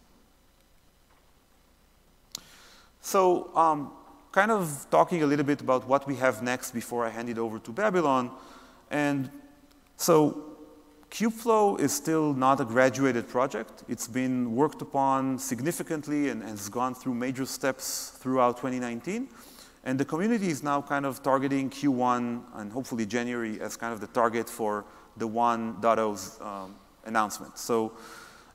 [3.02, 3.92] So um,
[4.32, 7.38] kind of talking a little bit about what we have next before I hand it
[7.38, 8.32] over to Babylon.
[8.90, 9.30] And
[9.98, 10.52] so
[11.10, 13.84] Kubeflow is still not a graduated project.
[13.90, 19.28] It's been worked upon significantly and has gone through major steps throughout 2019.
[19.84, 24.00] And the community is now kind of targeting Q1 and hopefully January as kind of
[24.00, 24.86] the target for
[25.18, 27.58] the 1.0's um, announcement.
[27.58, 27.94] So,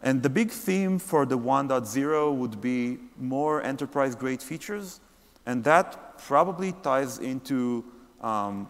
[0.03, 5.01] and the big theme for the 1.0 would be more enterprise-grade features,
[5.47, 7.85] and that probably ties into
[8.21, 8.69] um,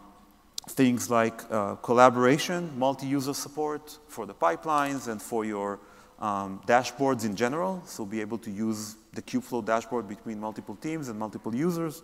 [0.70, 5.78] things like uh, collaboration, multi-user support for the pipelines and for your
[6.18, 11.08] um, dashboards in general, so be able to use the Kubeflow dashboard between multiple teams
[11.08, 12.02] and multiple users.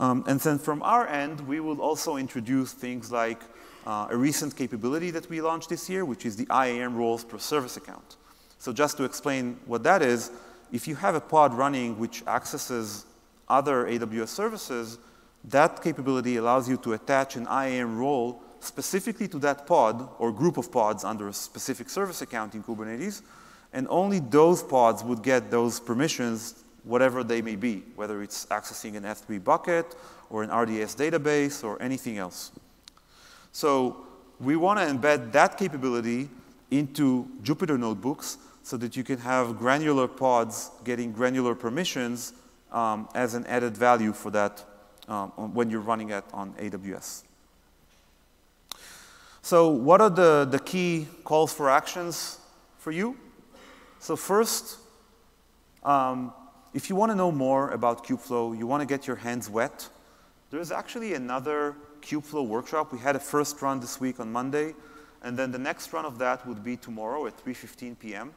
[0.00, 3.40] Um, and then from our end, we will also introduce things like
[3.86, 7.38] uh, a recent capability that we launched this year, which is the IAM roles per
[7.38, 8.16] service account.
[8.58, 10.30] So just to explain what that is,
[10.72, 13.04] if you have a pod running which accesses
[13.46, 14.98] other AWS services,
[15.44, 20.56] that capability allows you to attach an IAM role specifically to that pod or group
[20.56, 23.20] of pods under a specific service account in Kubernetes,
[23.72, 28.96] and only those pods would get those permissions whatever they may be, whether it's accessing
[28.96, 29.94] an S3 bucket
[30.30, 32.52] or an RDS database or anything else.
[33.52, 34.06] So
[34.38, 36.28] we want to embed that capability
[36.70, 42.32] into Jupyter notebooks so that you can have granular pods getting granular permissions
[42.72, 44.64] um, as an added value for that
[45.08, 47.24] um, when you're running it on AWS.
[49.42, 52.38] So what are the, the key calls for actions
[52.78, 53.16] for you?
[53.98, 54.78] So first,
[55.82, 56.32] um,
[56.72, 59.88] if you want to know more about Kubeflow, you want to get your hands wet,
[60.50, 62.92] there's actually another Kubeflow workshop.
[62.92, 64.74] We had a first run this week on Monday,
[65.22, 68.32] and then the next run of that would be tomorrow at 3.15 p.m.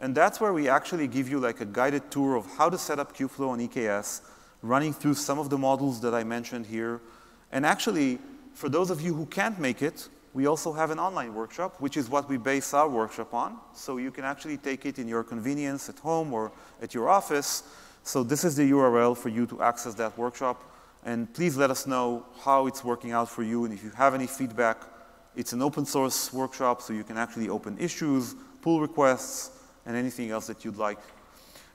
[0.00, 2.98] And that's where we actually give you like a guided tour of how to set
[2.98, 4.22] up Kubeflow on EKS,
[4.62, 7.00] running through some of the models that I mentioned here.
[7.52, 8.18] And actually,
[8.54, 11.96] for those of you who can't make it, we also have an online workshop, which
[11.96, 13.56] is what we base our workshop on.
[13.72, 16.50] So you can actually take it in your convenience at home or
[16.82, 17.62] at your office.
[18.02, 20.62] So this is the URL for you to access that workshop.
[21.04, 23.64] And please let us know how it's working out for you.
[23.64, 24.82] And if you have any feedback,
[25.36, 29.50] it's an open source workshop, so you can actually open issues, pull requests,
[29.86, 30.98] and anything else that you'd like.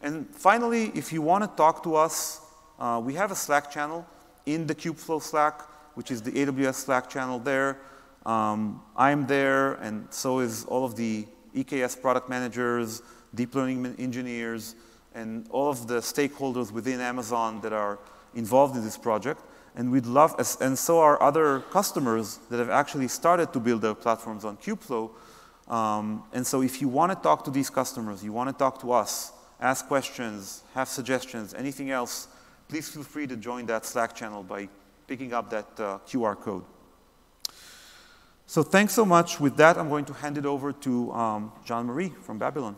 [0.02, 2.42] And finally, if you want to talk to us,
[2.78, 4.06] uh, we have a Slack channel
[4.46, 5.62] in the Kubeflow Slack,
[5.96, 7.78] which is the AWS Slack channel there.
[8.26, 13.02] Um, I'm there, and so is all of the EKS product managers,
[13.34, 14.76] deep learning engineers,
[15.16, 18.00] and all of the stakeholders within Amazon that are
[18.36, 19.42] involved in this project.
[19.76, 23.94] And we'd love, and so are other customers that have actually started to build their
[23.96, 25.12] platforms on Kubeflow.
[25.68, 28.82] Um, and so if you want to talk to these customers, you want to talk
[28.82, 32.28] to us, ask questions, have suggestions, anything else,
[32.68, 34.68] please feel free to join that Slack channel by
[35.08, 36.64] picking up that uh, QR code.
[38.50, 39.40] So thanks so much.
[39.40, 42.76] With that, I'm going to hand it over to um, Jean-Marie from Babylon.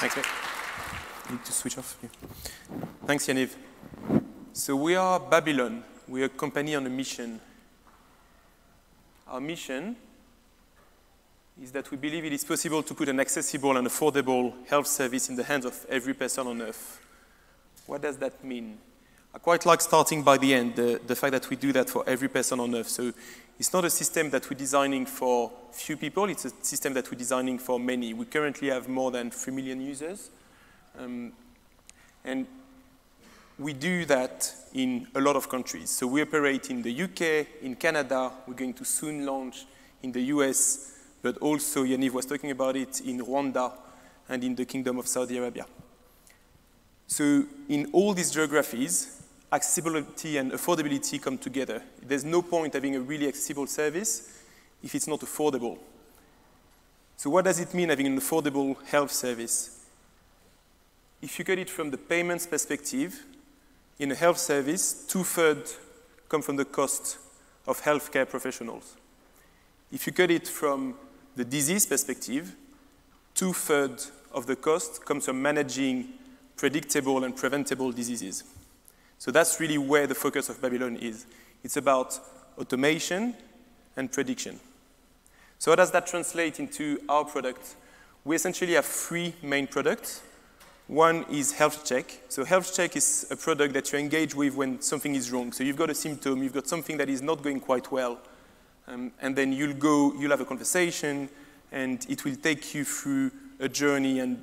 [0.00, 0.26] Thanks, Nick.
[1.30, 1.96] Need to switch off.
[2.02, 2.08] Yeah.
[3.06, 3.54] Thanks, Yaniv.
[4.52, 5.84] So we are Babylon.
[6.08, 7.40] We are a company on a mission.
[9.28, 9.94] Our mission
[11.62, 15.28] is that we believe it is possible to put an accessible and affordable health service
[15.28, 17.00] in the hands of every person on earth.
[17.86, 18.78] What does that mean?
[19.34, 22.04] I quite like starting by the end, the, the fact that we do that for
[22.06, 22.88] every person on earth.
[22.88, 23.12] So
[23.58, 27.16] it's not a system that we're designing for few people, it's a system that we're
[27.16, 28.12] designing for many.
[28.12, 30.28] We currently have more than 3 million users.
[30.98, 31.32] Um,
[32.24, 32.46] and
[33.58, 35.88] we do that in a lot of countries.
[35.88, 39.64] So we operate in the UK, in Canada, we're going to soon launch
[40.02, 43.72] in the US, but also Yaniv was talking about it in Rwanda
[44.28, 45.64] and in the Kingdom of Saudi Arabia.
[47.06, 49.21] So in all these geographies,
[49.52, 51.82] accessibility and affordability come together.
[52.00, 54.40] There's no point having a really accessible service
[54.82, 55.78] if it's not affordable.
[57.16, 59.84] So what does it mean having an affordable health service?
[61.20, 63.24] If you get it from the payments perspective,
[63.98, 65.78] in a health service, two-thirds
[66.28, 67.18] come from the cost
[67.68, 68.96] of healthcare professionals.
[69.92, 70.94] If you cut it from
[71.36, 72.56] the disease perspective,
[73.34, 76.08] two-thirds of the cost comes from managing
[76.56, 78.42] predictable and preventable diseases.
[79.22, 81.26] So that's really where the focus of Babylon is.
[81.62, 82.18] It's about
[82.58, 83.36] automation
[83.96, 84.58] and prediction.
[85.60, 87.76] So how does that translate into our product?
[88.24, 90.22] We essentially have three main products.
[90.88, 92.12] One is Health Check.
[92.30, 95.52] So Health Check is a product that you engage with when something is wrong.
[95.52, 98.18] So you've got a symptom, you've got something that is not going quite well,
[98.88, 101.28] um, and then you'll go, you'll have a conversation,
[101.70, 103.30] and it will take you through
[103.60, 104.42] a journey and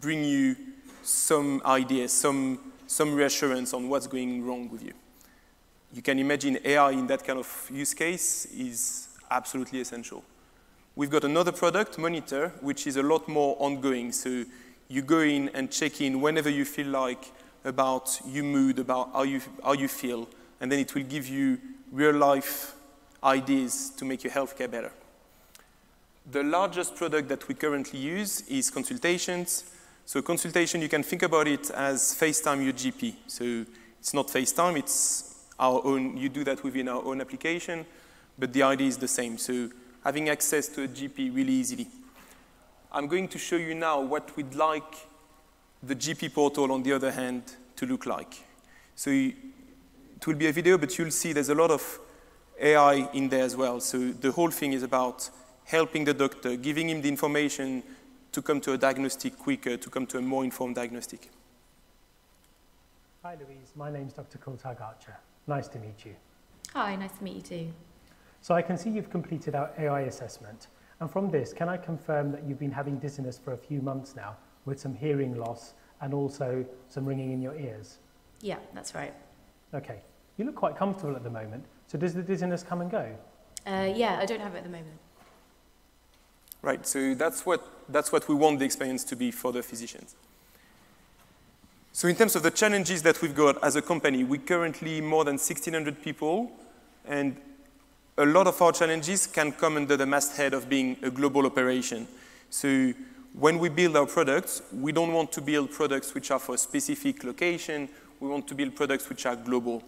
[0.00, 0.56] bring you
[1.04, 4.92] some ideas, some some reassurance on what's going wrong with you.
[5.92, 10.24] You can imagine AI in that kind of use case is absolutely essential.
[10.94, 14.12] We've got another product, Monitor, which is a lot more ongoing.
[14.12, 14.44] So
[14.88, 17.32] you go in and check in whenever you feel like
[17.64, 20.28] about your mood, about how you, how you feel,
[20.60, 21.58] and then it will give you
[21.92, 22.74] real life
[23.22, 24.92] ideas to make your healthcare better.
[26.30, 29.64] The largest product that we currently use is consultations.
[30.08, 33.12] So consultation, you can think about it as FaceTime your GP.
[33.26, 33.64] So
[33.98, 37.84] it's not FaceTime, it's our own, you do that within our own application,
[38.38, 39.36] but the idea is the same.
[39.36, 39.68] So
[40.04, 41.88] having access to a GP really easily.
[42.92, 44.94] I'm going to show you now what we'd like
[45.82, 47.42] the GP portal, on the other hand,
[47.74, 48.32] to look like.
[48.94, 49.34] So it
[50.24, 51.98] will be a video, but you'll see there's a lot of
[52.60, 53.80] AI in there as well.
[53.80, 55.28] So the whole thing is about
[55.64, 57.82] helping the doctor, giving him the information
[58.36, 61.30] to come to a diagnostic quicker, to come to a more informed diagnostic.
[63.22, 63.72] Hi, Louise.
[63.74, 64.36] My name's Dr.
[64.36, 65.16] Kultag Archer.
[65.46, 66.14] Nice to meet you.
[66.74, 67.72] Hi, nice to meet you too.
[68.42, 70.66] So I can see you've completed our AI assessment.
[71.00, 74.14] And from this, can I confirm that you've been having dizziness for a few months
[74.14, 75.72] now with some hearing loss
[76.02, 78.00] and also some ringing in your ears?
[78.42, 79.14] Yeah, that's right.
[79.72, 80.02] Okay.
[80.36, 81.64] You look quite comfortable at the moment.
[81.86, 83.16] So does the dizziness come and go?
[83.66, 84.98] Uh, yeah, I don't have it at the moment.
[86.62, 90.16] Right, so that's what, that's what we want the experience to be for the physicians.
[91.92, 95.24] So in terms of the challenges that we've got as a company, we currently more
[95.24, 96.50] than 1,600 people,
[97.06, 97.36] and
[98.18, 102.06] a lot of our challenges can come under the masthead of being a global operation.
[102.50, 102.92] So
[103.32, 106.58] when we build our products, we don't want to build products which are for a
[106.58, 107.88] specific location.
[108.20, 109.82] We want to build products which are global.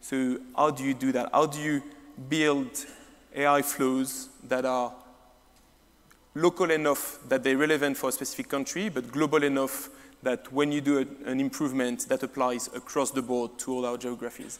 [0.00, 1.30] So how do you do that?
[1.32, 1.82] How do you
[2.28, 2.70] build
[3.34, 4.92] AI flows that are
[6.34, 9.88] local enough that they're relevant for a specific country, but global enough
[10.22, 13.96] that when you do a, an improvement, that applies across the board to all our
[13.96, 14.58] geographies.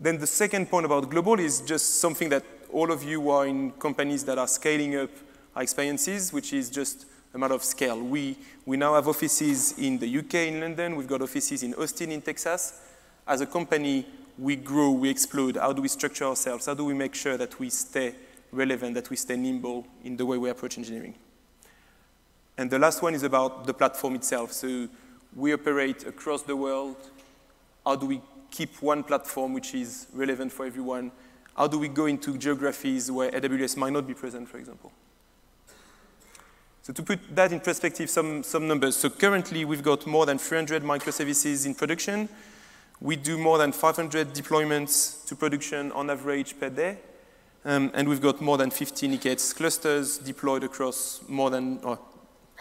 [0.00, 2.42] Then the second point about global is just something that
[2.72, 5.10] all of you are in companies that are scaling up
[5.54, 8.00] our experiences, which is just a matter of scale.
[8.00, 10.96] We, we now have offices in the UK, in London.
[10.96, 12.80] We've got offices in Austin, in Texas.
[13.26, 14.06] As a company,
[14.38, 15.56] we grow, we explode.
[15.56, 16.66] How do we structure ourselves?
[16.66, 18.14] How do we make sure that we stay
[18.52, 21.14] relevant, that we stay nimble in the way we approach engineering.
[22.58, 24.52] And the last one is about the platform itself.
[24.52, 24.88] So
[25.34, 26.96] we operate across the world.
[27.86, 28.20] How do we
[28.50, 31.12] keep one platform which is relevant for everyone?
[31.56, 34.92] How do we go into geographies where AWS might not be present, for example?
[36.82, 38.96] So to put that in perspective, some, some numbers.
[38.96, 42.28] So currently, we've got more than 300 microservices in production.
[43.00, 46.98] We do more than 500 deployments to production on average per day.
[47.64, 51.98] Um, and we've got more than 15 EKS clusters deployed across more than oh,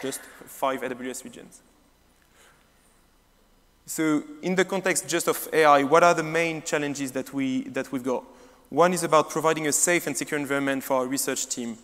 [0.01, 1.61] just five AWS regions.
[3.85, 7.91] So in the context just of AI, what are the main challenges that, we, that
[7.91, 8.23] we've got?
[8.69, 11.77] One is about providing a safe and secure environment for our research team.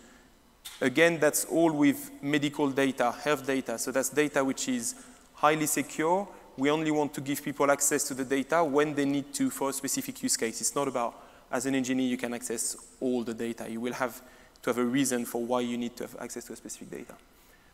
[0.80, 3.78] Again, that's all with medical data, health data.
[3.78, 4.94] So that's data which is
[5.34, 6.28] highly secure.
[6.56, 9.70] We only want to give people access to the data when they need to for
[9.70, 10.60] a specific use case.
[10.60, 13.68] It's not about, as an engineer, you can access all the data.
[13.68, 14.22] You will have
[14.62, 17.14] to have a reason for why you need to have access to a specific data.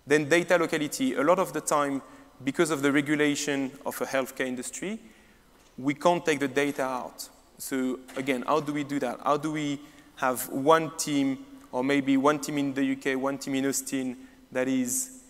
[0.06, 1.14] Then data locality.
[1.14, 2.02] A lot of the time,
[2.44, 4.98] because of the regulation of a healthcare industry,
[5.78, 7.28] we can't take the data out.
[7.58, 9.20] So again, how do we do that?
[9.24, 9.80] How do we
[10.16, 11.38] have one team,
[11.70, 14.16] or maybe one team in the UK, one team in Austin,
[14.50, 15.22] that is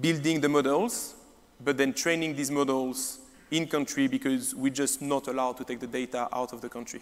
[0.00, 1.14] building the models,
[1.62, 3.18] but then training these models
[3.52, 7.00] in country because we're just not allowed to take the data out of the country.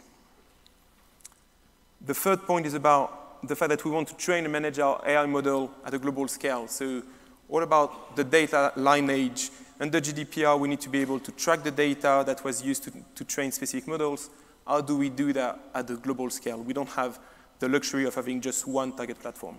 [2.04, 5.00] The third point is about the fact that we want to train and manage our
[5.06, 6.66] AI model at a global scale.
[6.66, 7.02] So
[7.48, 9.50] all about the data lineage.
[9.78, 12.92] Under GDPR, we need to be able to track the data that was used to,
[13.14, 14.28] to train specific models.
[14.66, 16.62] How do we do that at the global scale?
[16.62, 17.18] We don't have
[17.60, 19.56] the luxury of having just one target platform.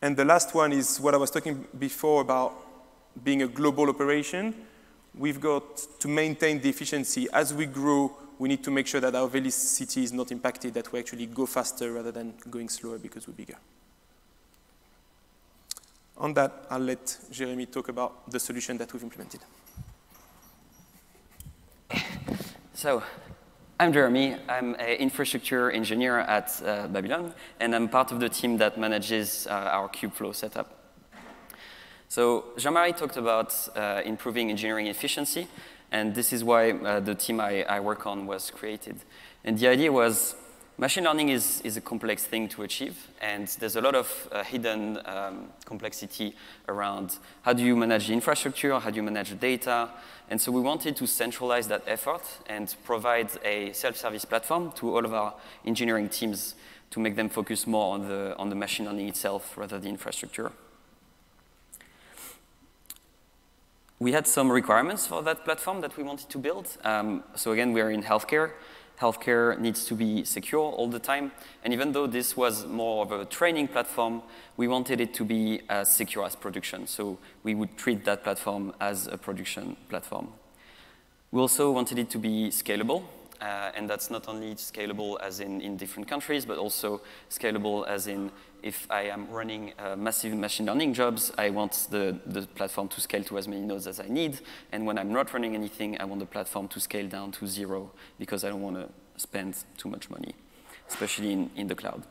[0.00, 2.54] And the last one is what I was talking before about
[3.24, 4.54] being a global operation.
[5.16, 7.26] We've got to maintain the efficiency.
[7.32, 10.92] As we grow, we need to make sure that our velocity is not impacted, that
[10.92, 13.56] we actually go faster rather than going slower because we're bigger.
[16.18, 19.40] On that, I'll let Jeremy talk about the solution that we've implemented.
[22.74, 23.02] So,
[23.78, 24.36] I'm Jeremy.
[24.48, 29.46] I'm an infrastructure engineer at uh, Babylon, and I'm part of the team that manages
[29.46, 30.75] uh, our Kubeflow setup.
[32.08, 35.48] So, Jean-Marie talked about uh, improving engineering efficiency,
[35.90, 38.96] and this is why uh, the team I, I work on was created.
[39.44, 40.36] And the idea was
[40.78, 44.44] Machine learning is, is a complex thing to achieve, and there's a lot of uh,
[44.44, 46.34] hidden um, complexity
[46.68, 49.88] around how do you manage the infrastructure, how do you manage the data,
[50.28, 55.02] and so we wanted to centralize that effort and provide a self-service platform to all
[55.06, 55.32] of our
[55.64, 56.56] engineering teams
[56.90, 59.88] to make them focus more on the, on the machine learning itself rather than the
[59.88, 60.52] infrastructure.
[63.98, 66.68] We had some requirements for that platform that we wanted to build.
[66.84, 68.52] Um, so again, we're in healthcare
[68.98, 71.32] healthcare needs to be secure all the time.
[71.64, 74.22] And even though this was more of a training platform,
[74.56, 76.86] we wanted it to be as secure as production.
[76.86, 80.28] So we would treat that platform as a production platform.
[81.30, 83.04] We also wanted it to be scalable.
[83.38, 88.06] Uh, and that's not only scalable as in, in different countries, but also scalable as
[88.06, 88.30] in
[88.62, 93.00] if I am running uh, massive machine learning jobs, I want the, the platform to
[93.00, 94.40] scale to as many nodes as I need.
[94.72, 97.90] And when I'm not running anything, I want the platform to scale down to zero
[98.18, 98.88] because I don't want to
[99.20, 100.34] spend too much money,
[100.88, 102.02] especially in, in the cloud.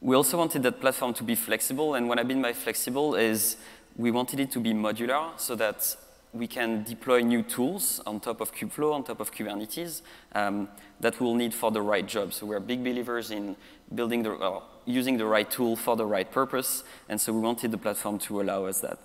[0.00, 1.94] We also wanted that platform to be flexible.
[1.94, 3.56] And what I mean by flexible is
[3.96, 5.96] we wanted it to be modular so that
[6.34, 10.68] we can deploy new tools on top of Kubeflow, on top of Kubernetes, um,
[11.00, 12.32] that we'll need for the right job.
[12.32, 13.56] So we're big believers in
[13.94, 17.70] building the, uh, using the right tool for the right purpose, and so we wanted
[17.70, 18.98] the platform to allow us that.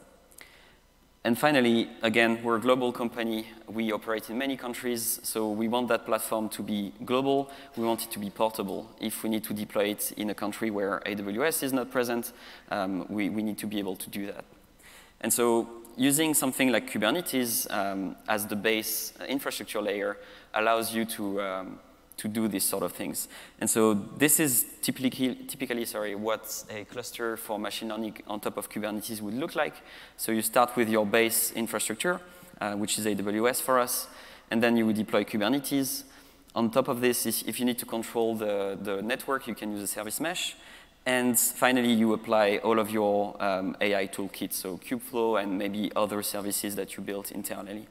[1.25, 3.45] And finally, again, we're a global company.
[3.67, 7.51] We operate in many countries, so we want that platform to be global.
[7.75, 8.89] We want it to be portable.
[9.01, 12.31] If we need to deploy it in a country where AWS is not present,
[12.71, 14.45] um, we, we need to be able to do that.
[15.21, 15.67] And so
[15.99, 20.17] using something like Kubernetes um, as the base infrastructure layer
[20.53, 21.79] allows you to, um,
[22.15, 23.27] to do these sort of things.
[23.59, 28.55] And so this is typically, typically sorry, what a cluster for machine learning on top
[28.55, 29.75] of Kubernetes would look like.
[30.15, 32.21] So you start with your base infrastructure,
[32.61, 34.07] uh, which is AWS for us,
[34.49, 36.03] and then you would deploy Kubernetes.
[36.55, 39.83] On top of this, if you need to control the, the network, you can use
[39.83, 40.55] a service mesh.
[41.09, 46.21] And finally, you apply all of your um, AI toolkits, so Kubeflow and maybe other
[46.21, 47.87] services that you built internally.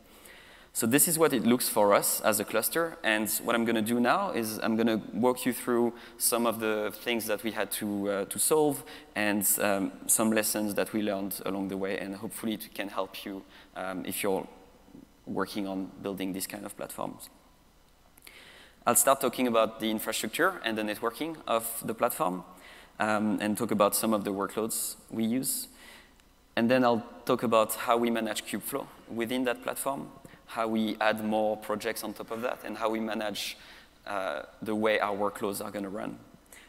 [0.72, 2.96] So this is what it looks for us as a cluster.
[3.02, 6.46] And what I'm going to do now is I'm going to walk you through some
[6.46, 8.84] of the things that we had to, uh, to solve
[9.16, 11.98] and um, some lessons that we learned along the way.
[11.98, 13.42] And hopefully it can help you
[13.74, 14.46] um, if you're
[15.26, 17.30] working on building these kind of platforms.
[18.86, 22.44] I'll start talking about the infrastructure and the networking of the platform
[22.98, 25.68] um, and talk about some of the workloads we use.
[26.56, 30.08] And then I'll talk about how we manage Kubeflow within that platform,
[30.46, 33.56] how we add more projects on top of that, and how we manage
[34.06, 36.18] uh, the way our workloads are going to run.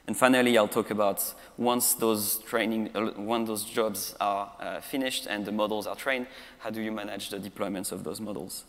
[0.05, 5.27] And finally, I'll talk about once those training, uh, once those jobs are uh, finished
[5.27, 6.27] and the models are trained,
[6.59, 8.63] how do you manage the deployments of those models?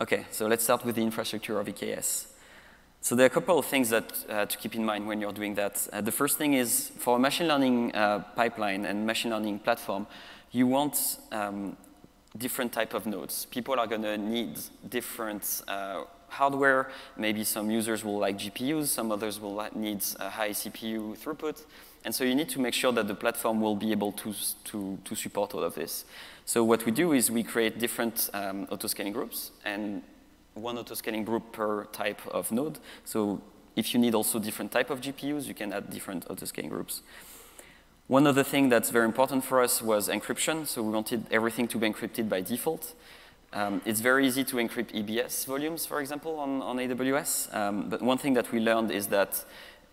[0.00, 2.26] Okay, so let's start with the infrastructure of EKS.
[3.06, 5.32] So there are a couple of things that uh, to keep in mind when you're
[5.32, 5.86] doing that.
[5.92, 10.08] Uh, the first thing is for a machine learning uh, pipeline and machine learning platform,
[10.50, 11.76] you want um,
[12.36, 13.46] different type of nodes.
[13.52, 16.90] People are going to need different uh, hardware.
[17.16, 21.64] Maybe some users will like GPUs, some others will need a high CPU throughput.
[22.04, 24.34] And so you need to make sure that the platform will be able to,
[24.64, 26.06] to, to support all of this.
[26.44, 30.02] So what we do is we create different um, autoscaling groups and
[30.56, 32.78] one autoscaling group per type of node.
[33.04, 33.40] So
[33.76, 37.02] if you need also different type of GPUs, you can add different autoscaling groups.
[38.08, 40.66] One other thing that's very important for us was encryption.
[40.66, 42.94] So we wanted everything to be encrypted by default.
[43.52, 47.54] Um, it's very easy to encrypt EBS volumes, for example, on, on AWS.
[47.54, 49.44] Um, but one thing that we learned is that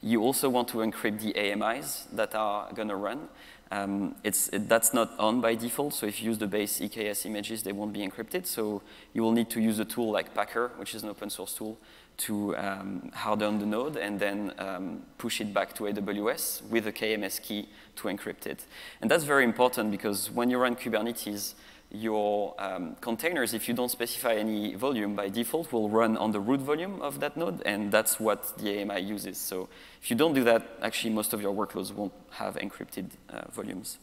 [0.02, 3.30] you also want to encrypt the AMIs that are going to run.
[3.74, 7.64] Um, it, that's not on by default, so if you use the base EKS images,
[7.64, 8.46] they won't be encrypted.
[8.46, 11.56] So you will need to use a tool like Packer, which is an open source
[11.56, 11.80] tool,
[12.18, 16.92] to um, harden the node and then um, push it back to AWS with a
[16.92, 18.66] KMS key to encrypt it.
[19.02, 21.56] And that's very important because when you run Kubernetes,
[21.94, 26.40] your um, containers, if you don't specify any volume by default, will run on the
[26.40, 29.38] root volume of that node, and that's what the AMI uses.
[29.38, 29.70] So
[30.02, 34.00] if you don't do that, actually most of your workloads won't have encrypted uh, volumes.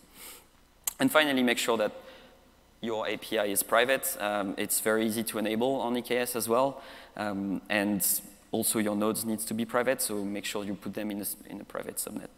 [1.00, 1.92] And finally, make sure that
[2.80, 4.16] your API is private.
[4.20, 6.82] Um, it's very easy to enable on EKS as well.
[7.16, 8.06] Um, and
[8.52, 11.26] also your nodes needs to be private, so make sure you put them in a,
[11.50, 12.28] in a private subnet.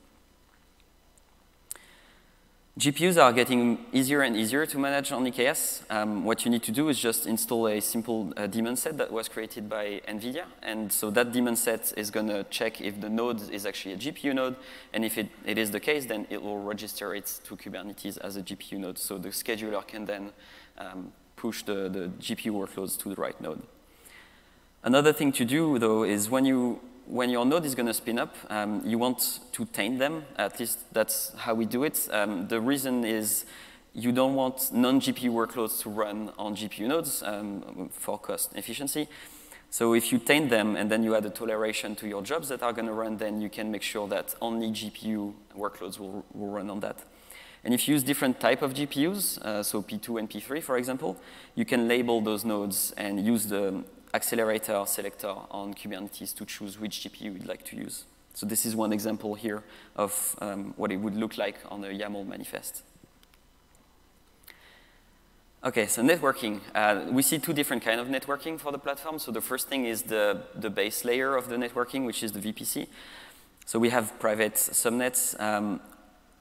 [2.78, 5.82] GPUs are getting easier and easier to manage on EKS.
[5.90, 9.12] Um, what you need to do is just install a simple uh, daemon set that
[9.12, 10.44] was created by NVIDIA.
[10.62, 13.98] And so that daemon set is going to check if the node is actually a
[13.98, 14.56] GPU node.
[14.94, 18.36] And if it, it is the case, then it will register it to Kubernetes as
[18.36, 18.96] a GPU node.
[18.96, 20.30] So the scheduler can then
[20.78, 23.60] um, push the, the GPU workloads to the right node.
[24.82, 28.18] Another thing to do, though, is when you when your node is going to spin
[28.18, 30.24] up, um, you want to taint them.
[30.36, 32.08] At least that's how we do it.
[32.10, 33.44] Um, the reason is
[33.94, 39.08] you don't want non-GPU workloads to run on GPU nodes um, for cost efficiency.
[39.70, 42.62] So if you taint them and then you add a toleration to your jobs that
[42.62, 46.48] are going to run, then you can make sure that only GPU workloads will, will
[46.48, 46.98] run on that.
[47.64, 51.16] And if you use different type of GPUs, uh, so P2 and P3, for example,
[51.54, 53.84] you can label those nodes and use the
[54.14, 58.04] accelerator selector on Kubernetes to choose which GPU you'd like to use.
[58.34, 59.62] So this is one example here
[59.96, 62.82] of um, what it would look like on a YAML manifest.
[65.64, 66.60] Okay, so networking.
[66.74, 69.18] Uh, we see two different kind of networking for the platform.
[69.18, 72.40] So the first thing is the, the base layer of the networking, which is the
[72.40, 72.88] VPC.
[73.64, 75.40] So we have private subnets.
[75.40, 75.80] Um,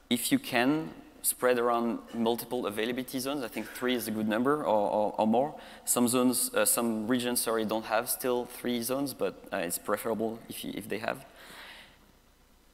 [0.09, 0.89] if you can,
[1.21, 3.43] spread around multiple availability zones.
[3.43, 5.55] I think three is a good number or, or, or more.
[5.85, 10.39] Some zones, uh, some regions, sorry, don't have still three zones, but uh, it's preferable
[10.49, 11.25] if, you, if they have.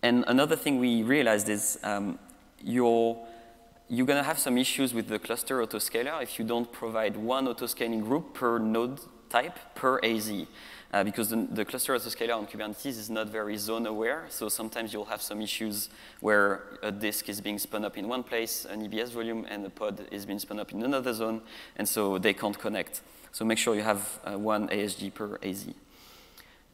[0.02, 2.20] And another thing we realized is um,
[2.64, 3.18] you're,
[3.90, 7.48] you're going to have some issues with the cluster autoscaler if you don't provide one
[7.48, 10.32] autoscaling group per node type per AZ
[10.94, 14.26] uh, because the, the, cluster autoscaler on Kubernetes is not very zone aware.
[14.30, 15.90] So sometimes you'll have some issues
[16.22, 19.70] where a disk is being spun up in one place, an EBS volume, and a
[19.70, 21.42] pod is being spun up in another zone,
[21.76, 23.02] and so they can't connect.
[23.32, 25.68] So make sure you have uh, one ASG per AZ.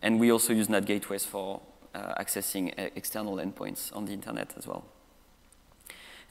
[0.01, 1.61] And we also use NAT gateways for
[1.95, 4.85] uh, accessing uh, external endpoints on the internet as well.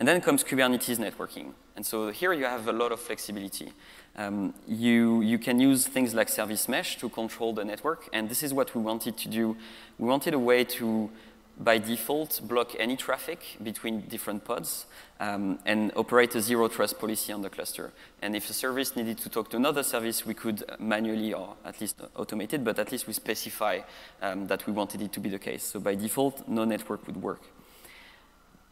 [0.03, 1.53] And then comes Kubernetes networking.
[1.77, 3.73] And so here you have a lot of flexibility.
[4.17, 8.43] Um, you, you can use things like service mesh to control the network, and this
[8.43, 9.57] is what we wanted to do.
[10.01, 11.09] We wanted a way to,
[11.57, 14.87] by default, block any traffic between different pods
[15.21, 17.93] um, and operate a zero trust policy on the cluster.
[18.23, 21.81] And if a service needed to talk to another service, we could manually or at
[21.81, 23.79] least automate it, but at least we specify
[24.21, 25.63] um, that we wanted it to be the case.
[25.63, 27.43] So by default, no network would work.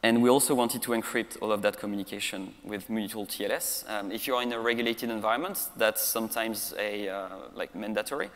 [0.03, 3.88] And we also wanted to encrypt all of that communication with mutual TLS.
[3.88, 8.30] Um, if you're in a regulated environment, that's sometimes a, uh, like mandatory.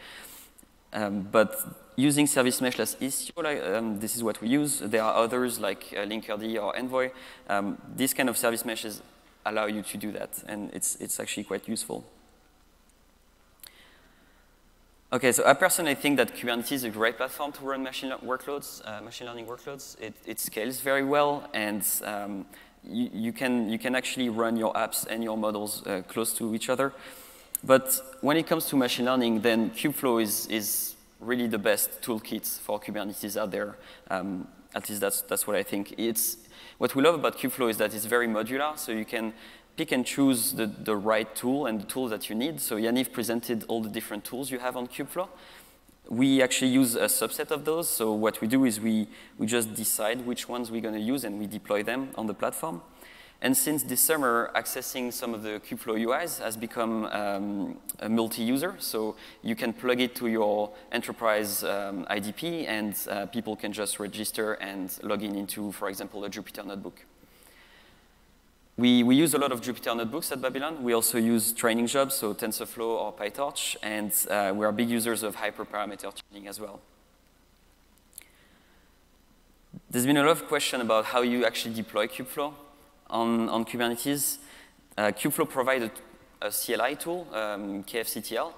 [0.92, 1.56] Um, but
[1.96, 4.78] using service mesh as Istio, um, this is what we use.
[4.78, 7.10] There are others like uh, Linkerd or Envoy.
[7.48, 9.02] Um, these kind of service meshes
[9.46, 12.04] allow you to do that, and it's, it's actually quite useful.
[15.14, 18.82] Okay, so I personally think that Kubernetes is a great platform to run machine workloads,
[18.84, 19.96] uh, machine learning workloads.
[20.00, 22.46] It, it, scales very well, and um,
[22.82, 26.52] you, you, can, you can actually run your apps and your models uh, close to
[26.52, 26.92] each other.
[27.62, 32.58] But when it comes to machine learning, then Kubeflow is, is really the best toolkit
[32.58, 33.76] for Kubernetes out there.
[34.10, 35.94] Um, at least that's, that's what I think.
[35.96, 36.38] It's,
[36.78, 39.32] what we love about Kubeflow is that it's very modular, so you can
[39.76, 42.60] pick and choose the, the right tool and the tools that you need.
[42.60, 45.28] So Yaniv presented all the different tools you have on Kubeflow.
[46.08, 47.88] We actually use a subset of those.
[47.88, 49.08] So what we do is we,
[49.38, 52.34] we just decide which ones we're going to use and we deploy them on the
[52.34, 52.82] platform.
[53.40, 58.76] And since this summer, accessing some of the Kubeflow UIs has become um, a multi-user.
[58.78, 64.00] So you can plug it to your enterprise um, IDP, and uh, people can just
[64.00, 67.04] register and log in into, for example, a Jupyter notebook.
[68.76, 70.82] We, we use a lot of Jupyter notebooks at Babylon.
[70.82, 75.22] We also use training jobs, so TensorFlow or PyTorch, and uh, we are big users
[75.22, 76.80] of hyperparameter tuning as well.
[79.88, 82.52] There's been a lot of question about how you actually deploy Kubeflow
[83.10, 84.38] on, on Kubernetes.
[84.98, 85.84] Uh, Kubeflow provides
[86.42, 88.52] a, CLI tool, um, KFCTL,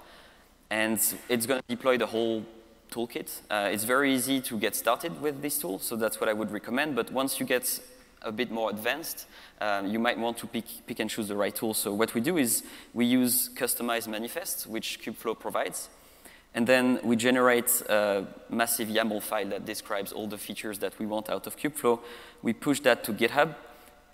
[0.71, 0.99] and
[1.29, 2.43] it's going to deploy the whole
[2.91, 3.41] toolkit.
[3.51, 6.51] Uh, it's very easy to get started with this tool, so that's what I would
[6.51, 6.95] recommend.
[6.95, 7.79] But once you get
[8.21, 9.27] a bit more advanced,
[9.61, 11.73] um, you might want to pick, pick and choose the right tool.
[11.73, 12.63] So what we do is
[12.93, 15.89] we use customized manifests, which Kubeflow provides.
[16.53, 21.05] And then we generate a massive YAML file that describes all the features that we
[21.05, 21.99] want out of Kubeflow.
[22.41, 23.55] We push that to GitHub.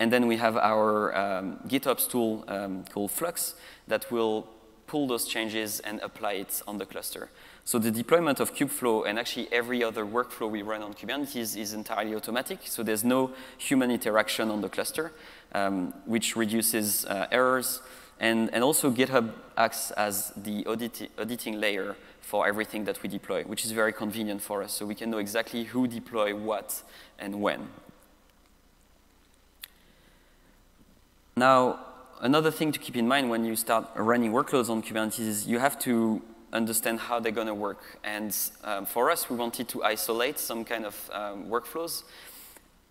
[0.00, 3.54] And then we have our um, GitOps tool um, called Flux
[3.86, 4.48] that will
[4.86, 7.30] pull those changes and apply it on the cluster.
[7.66, 11.72] So the deployment of Kubeflow and actually every other workflow we run on Kubernetes is
[11.72, 12.58] entirely automatic.
[12.64, 15.12] So there's no human interaction on the cluster,
[15.52, 17.80] um, which reduces uh, errors.
[18.20, 23.44] And, and also GitHub acts as the audit auditing layer for everything that we deploy,
[23.44, 24.72] which is very convenient for us.
[24.72, 26.82] So we can know exactly who deploy what
[27.18, 27.68] and when.
[31.34, 31.80] Now,
[32.20, 35.58] another thing to keep in mind when you start running workloads on Kubernetes is you
[35.58, 36.22] have to
[36.54, 37.98] understand how they're going to work.
[38.04, 42.04] And um, for us, we wanted to isolate some kind of um, workflows.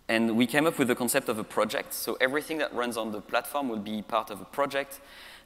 [0.09, 1.93] And we came up with the concept of a project.
[1.93, 4.99] So everything that runs on the platform will be part of a project.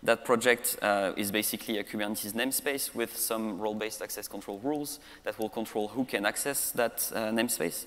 [0.04, 5.38] That project uh, is basically a Kubernetes namespace with some role-based access control rules that
[5.40, 7.86] will control who can access that uh, namespace.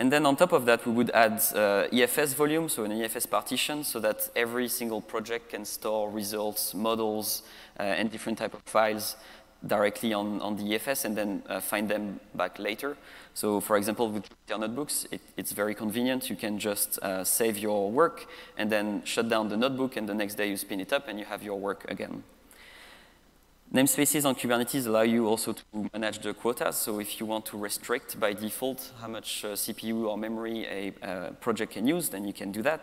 [0.00, 3.28] And then on top of that, we would add uh, EFS volume, so an EFS
[3.28, 7.42] partition, so that every single project can store results, models,
[7.78, 9.16] uh, and different type of files
[9.66, 12.96] directly on, on the EFS and then uh, find them back later.
[13.34, 16.30] So for example, with Jupyter Notebooks, it, it's very convenient.
[16.30, 18.26] You can just uh, save your work
[18.56, 21.18] and then shut down the notebook, and the next day you spin it up and
[21.18, 22.22] you have your work again.
[23.72, 25.62] Namespaces on Kubernetes allow you also to
[25.92, 26.74] manage the quotas.
[26.74, 31.06] So if you want to restrict by default how much uh, CPU or memory a
[31.06, 32.80] uh, project can use, then you can do that.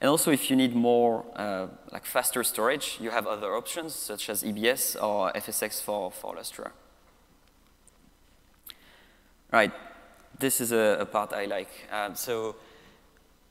[0.00, 4.30] And also if you need more, uh, like faster storage, you have other options such
[4.30, 6.72] as EBS or FSX for, for Lustre.
[9.52, 9.72] Right,
[10.38, 11.70] this is a, a part I like.
[11.92, 12.56] Um, so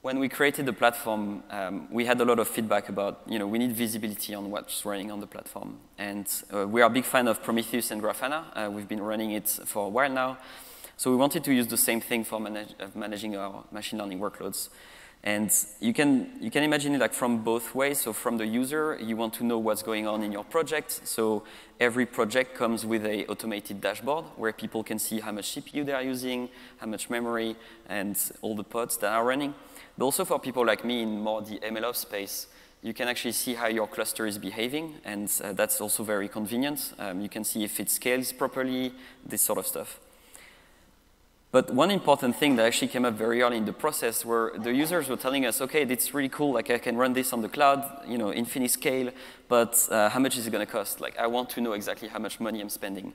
[0.05, 3.47] when we created the platform, um, we had a lot of feedback about, you know,
[3.47, 5.79] we need visibility on what's running on the platform.
[5.97, 8.43] And uh, we are a big fan of Prometheus and Grafana.
[8.55, 10.37] Uh, we've been running it for a while now.
[10.95, 14.69] So we wanted to use the same thing for manage managing our machine learning workloads.
[15.23, 17.99] And you can, you can imagine it like from both ways.
[18.01, 21.01] So from the user, you want to know what's going on in your project.
[21.03, 21.45] So
[21.79, 25.93] every project comes with a automated dashboard where people can see how much CPU they
[25.93, 27.55] are using, how much memory,
[27.89, 29.55] and all the pods that are running.
[29.97, 32.47] But also for people like me in more the MLOps space,
[32.81, 36.93] you can actually see how your cluster is behaving, and uh, that's also very convenient.
[36.99, 38.93] Um, you can see if it scales properly,
[39.25, 39.99] this sort of stuff.
[41.51, 44.73] But one important thing that actually came up very early in the process were the
[44.73, 47.47] users were telling us, okay, it's really cool, like I can run this on the
[47.47, 49.11] cloud, you know, infinite scale,
[49.47, 50.99] but uh, how much is it going to cost?
[50.99, 53.13] Like I want to know exactly how much money I'm spending.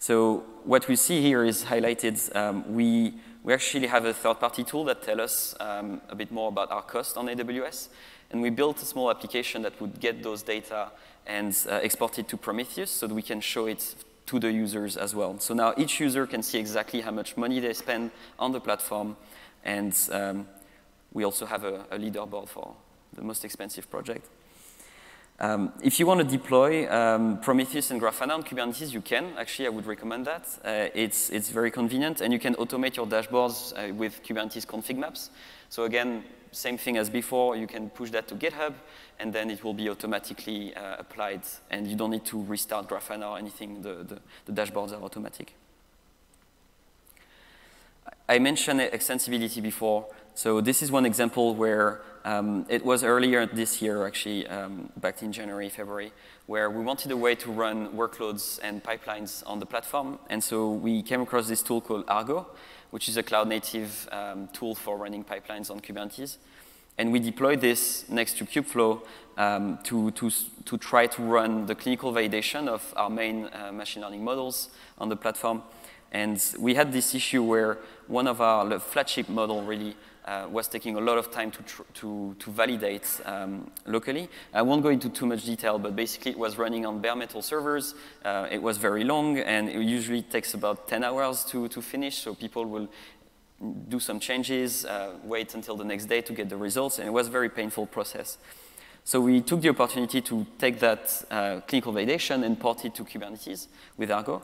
[0.00, 2.34] So what we see here is highlighted.
[2.34, 6.48] Um, we we actually have a third-party tool that tells us um, a bit more
[6.48, 7.88] about our cost on AWS.
[8.30, 10.90] And we built a small application that would get those data
[11.26, 13.94] and uh, export it to Prometheus so that we can show it
[14.26, 15.38] to the users as well.
[15.38, 19.16] So now each user can see exactly how much money they spend on the platform.
[19.64, 20.48] And um,
[21.12, 22.74] we also have a, a leaderboard for
[23.12, 24.26] the most expensive project.
[25.40, 29.32] Um, if you want to deploy um, Prometheus and Grafana on Kubernetes, you can.
[29.38, 30.46] Actually, I would recommend that.
[30.62, 34.98] Uh, it's, it's very convenient, and you can automate your dashboards uh, with Kubernetes config
[34.98, 35.30] maps.
[35.70, 38.74] So again, same thing as before, you can push that to GitHub,
[39.18, 43.30] and then it will be automatically uh, applied, and you don't need to restart Grafana
[43.30, 43.80] or anything.
[43.80, 45.54] The, the, the dashboards are automatic.
[48.28, 50.06] I mentioned extensibility before.
[50.40, 55.20] So this is one example where um, it was earlier this year, actually, um, back
[55.20, 56.14] in January, February,
[56.46, 60.18] where we wanted a way to run workloads and pipelines on the platform.
[60.30, 62.46] And so we came across this tool called Argo,
[62.90, 66.38] which is a cloud-native um, tool for running pipelines on Kubernetes.
[66.96, 69.02] And we deployed this next to Kubeflow
[69.36, 70.30] um, to, to,
[70.64, 75.10] to try to run the clinical validation of our main uh, machine learning models on
[75.10, 75.64] the platform.
[76.12, 77.76] And we had this issue where
[78.06, 81.62] one of our flagship model really uh, was taking a lot of time to,
[81.94, 84.28] to, to validate um, locally.
[84.52, 87.42] I won't go into too much detail, but basically it was running on bare metal
[87.42, 87.94] servers.
[88.24, 92.18] Uh, it was very long, and it usually takes about 10 hours to, to finish,
[92.18, 92.88] so people will
[93.88, 97.10] do some changes, uh, wait until the next day to get the results, and it
[97.10, 98.38] was a very painful process.
[99.04, 103.04] So we took the opportunity to take that uh, clinical validation and port it to
[103.04, 103.66] Kubernetes
[103.96, 104.42] with Argo.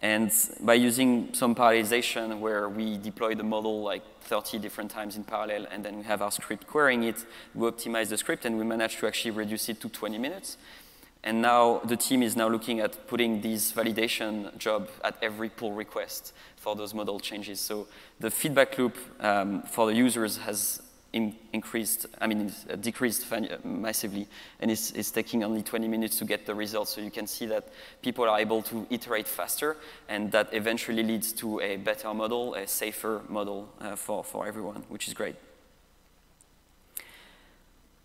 [0.00, 5.24] And by using some parallelization where we deploy the model like 30 different times in
[5.24, 7.24] parallel and then we have our script querying it,
[7.54, 10.56] we optimize the script and we manage to actually reduce it to 20 minutes.
[11.24, 15.72] And now the team is now looking at putting this validation job at every pull
[15.72, 17.58] request for those model changes.
[17.58, 17.88] So
[18.20, 20.80] the feedback loop um, for the users has
[21.12, 23.26] in, increased, I mean, uh, decreased
[23.64, 24.28] massively,
[24.60, 26.94] and it's, it's, taking only 20 minutes to get the results.
[26.94, 27.68] So you can see that
[28.02, 29.76] people are able to iterate faster,
[30.08, 34.84] and that eventually leads to a better model, a safer model uh, for, for everyone,
[34.88, 35.36] which is great.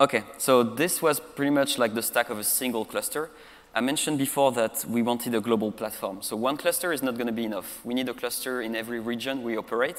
[0.00, 3.30] Okay, so this was pretty much like the stack of a single cluster.
[3.74, 6.22] I mentioned before that we wanted a global platform.
[6.22, 7.80] So one cluster is not going to be enough.
[7.84, 9.96] We need a cluster in every region we operate.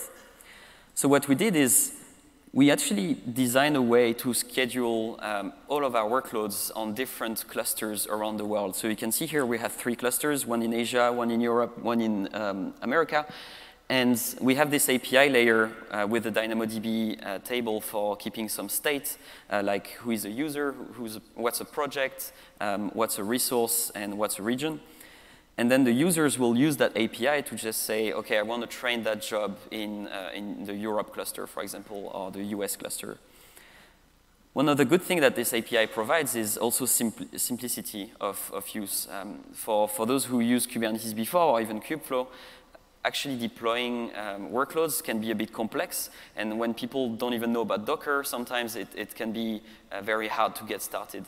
[0.96, 1.94] So what we did is
[2.56, 8.08] we actually designed a way to schedule um, all of our workloads on different clusters
[8.08, 8.78] around the world.
[8.78, 11.78] So you can see here we have three clusters, one in Asia, one in Europe,
[11.78, 13.26] one in um, America.
[13.90, 18.70] And we have this API layer uh, with the DynamoDB uh, table for keeping some
[18.70, 19.18] state,
[19.52, 22.32] uh, like who is a user, who's, what's a project,
[22.62, 24.80] um, what's a resource, and what's a region.
[25.58, 28.68] And then the users will use that API to just say, okay, I want to
[28.68, 33.18] train that job in, uh, in the Europe cluster, for example, or the US cluster.
[34.52, 38.68] One of the good things that this API provides is also simpl simplicity of, of
[38.70, 39.08] use.
[39.12, 42.28] Um, for, for those who use Kubernetes before, or even Kubeflow,
[43.04, 46.10] actually deploying um, workloads can be a bit complex.
[46.36, 50.28] And when people don't even know about Docker, sometimes it, it can be uh, very
[50.28, 51.26] hard to get started.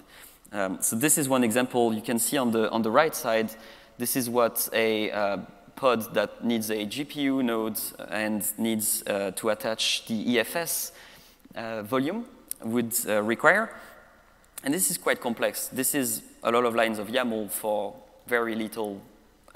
[0.51, 1.93] Um, so this is one example.
[1.93, 3.51] You can see on the, on the right side,
[3.97, 5.37] this is what a uh,
[5.75, 7.79] pod that needs a GPU node
[8.09, 10.91] and needs uh, to attach the EFS
[11.55, 12.25] uh, volume
[12.63, 13.73] would uh, require.
[14.63, 15.67] And this is quite complex.
[15.67, 17.95] This is a lot of lines of YAML for
[18.27, 19.01] very little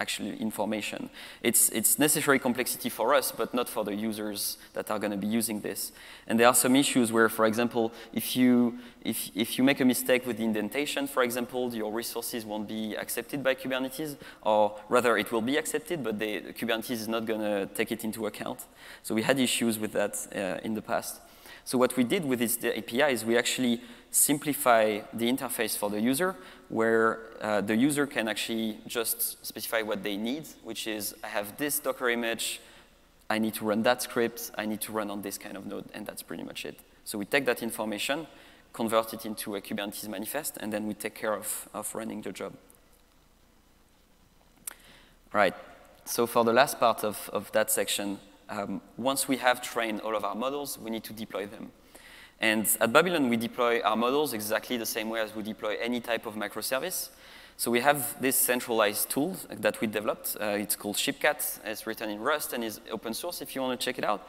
[0.02, 1.10] actually information.
[1.43, 5.18] It's, it's necessary complexity for us, but not for the users that are going to
[5.18, 5.91] be using this.
[6.28, 9.86] And there are some issues where, for example, if you, if, if you make a
[9.86, 15.18] mistake with the indentation, for example, your resources won't be accepted by Kubernetes, or rather
[15.18, 18.66] it will be accepted, but they, Kubernetes is not going to take it into account.
[19.04, 21.22] So we had issues with that uh, in the past.
[21.64, 26.02] So what we did with this API is we actually simplify the interface for the
[26.02, 26.36] user
[26.72, 31.57] where uh, the user can actually just specify what they need, which is I have
[31.57, 32.61] this Docker image,
[33.30, 35.84] I need to run that script, I need to run on this kind of node,
[35.93, 36.80] and that's pretty much it.
[37.03, 38.26] So we take that information,
[38.72, 42.32] convert it into a Kubernetes manifest, and then we take care of, of running the
[42.32, 42.53] job.
[45.34, 45.55] Right.
[46.05, 48.17] So for the last part of, of that section,
[48.47, 51.72] um, once we have trained all of our models, we need to deploy them.
[52.42, 56.02] And at Babylon, we deploy our models exactly the same way as we deploy any
[56.02, 57.10] type of microservice.
[57.56, 60.36] So we have this centralized tool that we developed.
[60.42, 61.60] Uh, it's called Shipcat.
[61.64, 64.28] It's written in Rust and is open source if you want to check it out.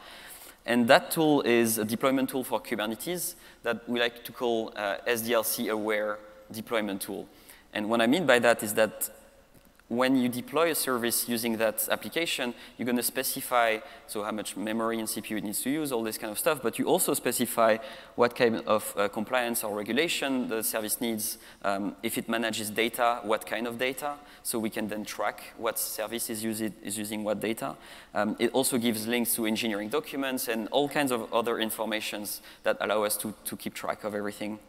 [0.63, 3.33] And that tool is a deployment tool for Kubernetes
[3.63, 6.19] that we like to call uh, SDLC-aware
[6.51, 7.27] deployment tool.
[7.73, 9.09] And what I mean by that is that
[9.89, 13.77] when you deploy a service using that application, you're going to specify
[14.07, 16.61] so how much memory and CPU it needs to use, all this kind of stuff,
[16.63, 17.77] but you also specify
[18.15, 23.19] what kind of uh, compliance or regulation the service needs, um, if it manages data,
[23.23, 27.23] what kind of data, so we can then track what service is, it, is using
[27.23, 27.75] what data.
[28.15, 32.77] Um, it also gives links to engineering documents and all kinds of other informations that
[32.79, 34.59] allow us to, to keep track of everything.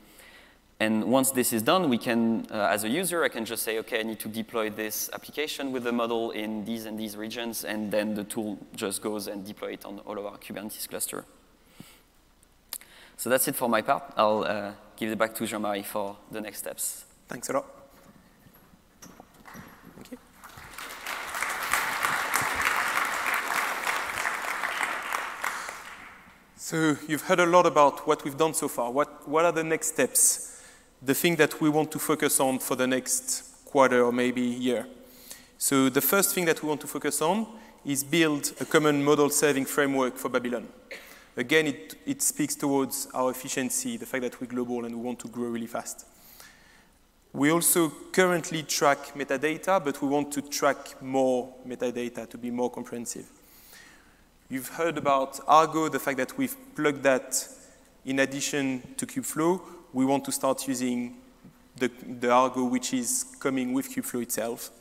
[0.80, 3.78] And once this is done, we can, uh, as a user, I can just say,
[3.78, 7.64] okay, I need to deploy this application with the model in these and these regions,
[7.64, 11.24] and then the tool just goes and deploy it on all of our Kubernetes cluster.
[13.16, 14.02] So that's it for my part.
[14.16, 17.04] I'll uh, give it back to Jean-Marie for the next steps.
[17.28, 17.66] Thanks a lot.
[19.94, 20.18] Thank you.
[26.56, 28.90] So you've heard a lot about what we've done so far.
[28.90, 30.50] What, what are the next steps?
[31.04, 34.86] The thing that we want to focus on for the next quarter or maybe year.
[35.58, 37.46] So the first thing that we want to focus on
[37.84, 40.66] is build a common model serving framework for Babylon.
[41.36, 45.18] Again, it, it speaks towards our efficiency, the fact that we're global and we want
[45.18, 46.06] to grow really fast.
[47.34, 52.70] We also currently track metadata, but we want to track more metadata to be more
[52.70, 53.26] comprehensive.
[54.48, 57.46] You've heard about Argo, the fact that we've plugged that
[58.06, 59.60] in addition to Kubeflow.
[59.94, 61.14] We want to start using
[61.76, 61.88] the,
[62.18, 64.72] the Argo which is coming with Kubeflow itself.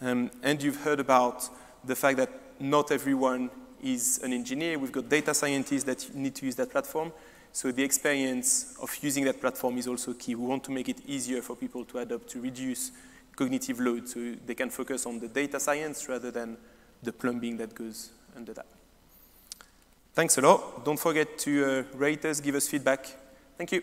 [0.00, 1.46] Um, and you've heard about
[1.84, 3.50] the fact that not everyone
[3.82, 4.78] is an engineer.
[4.78, 7.12] We've got data scientists that need to use that platform.
[7.52, 10.34] So the experience of using that platform is also key.
[10.34, 12.90] We want to make it easier for people to adopt, to reduce
[13.36, 16.56] cognitive load so they can focus on the data science rather than
[17.02, 18.66] the plumbing that goes under that.
[20.14, 20.86] Thanks a lot.
[20.86, 23.06] Don't forget to uh, rate us, give us feedback.
[23.58, 23.82] Thank you.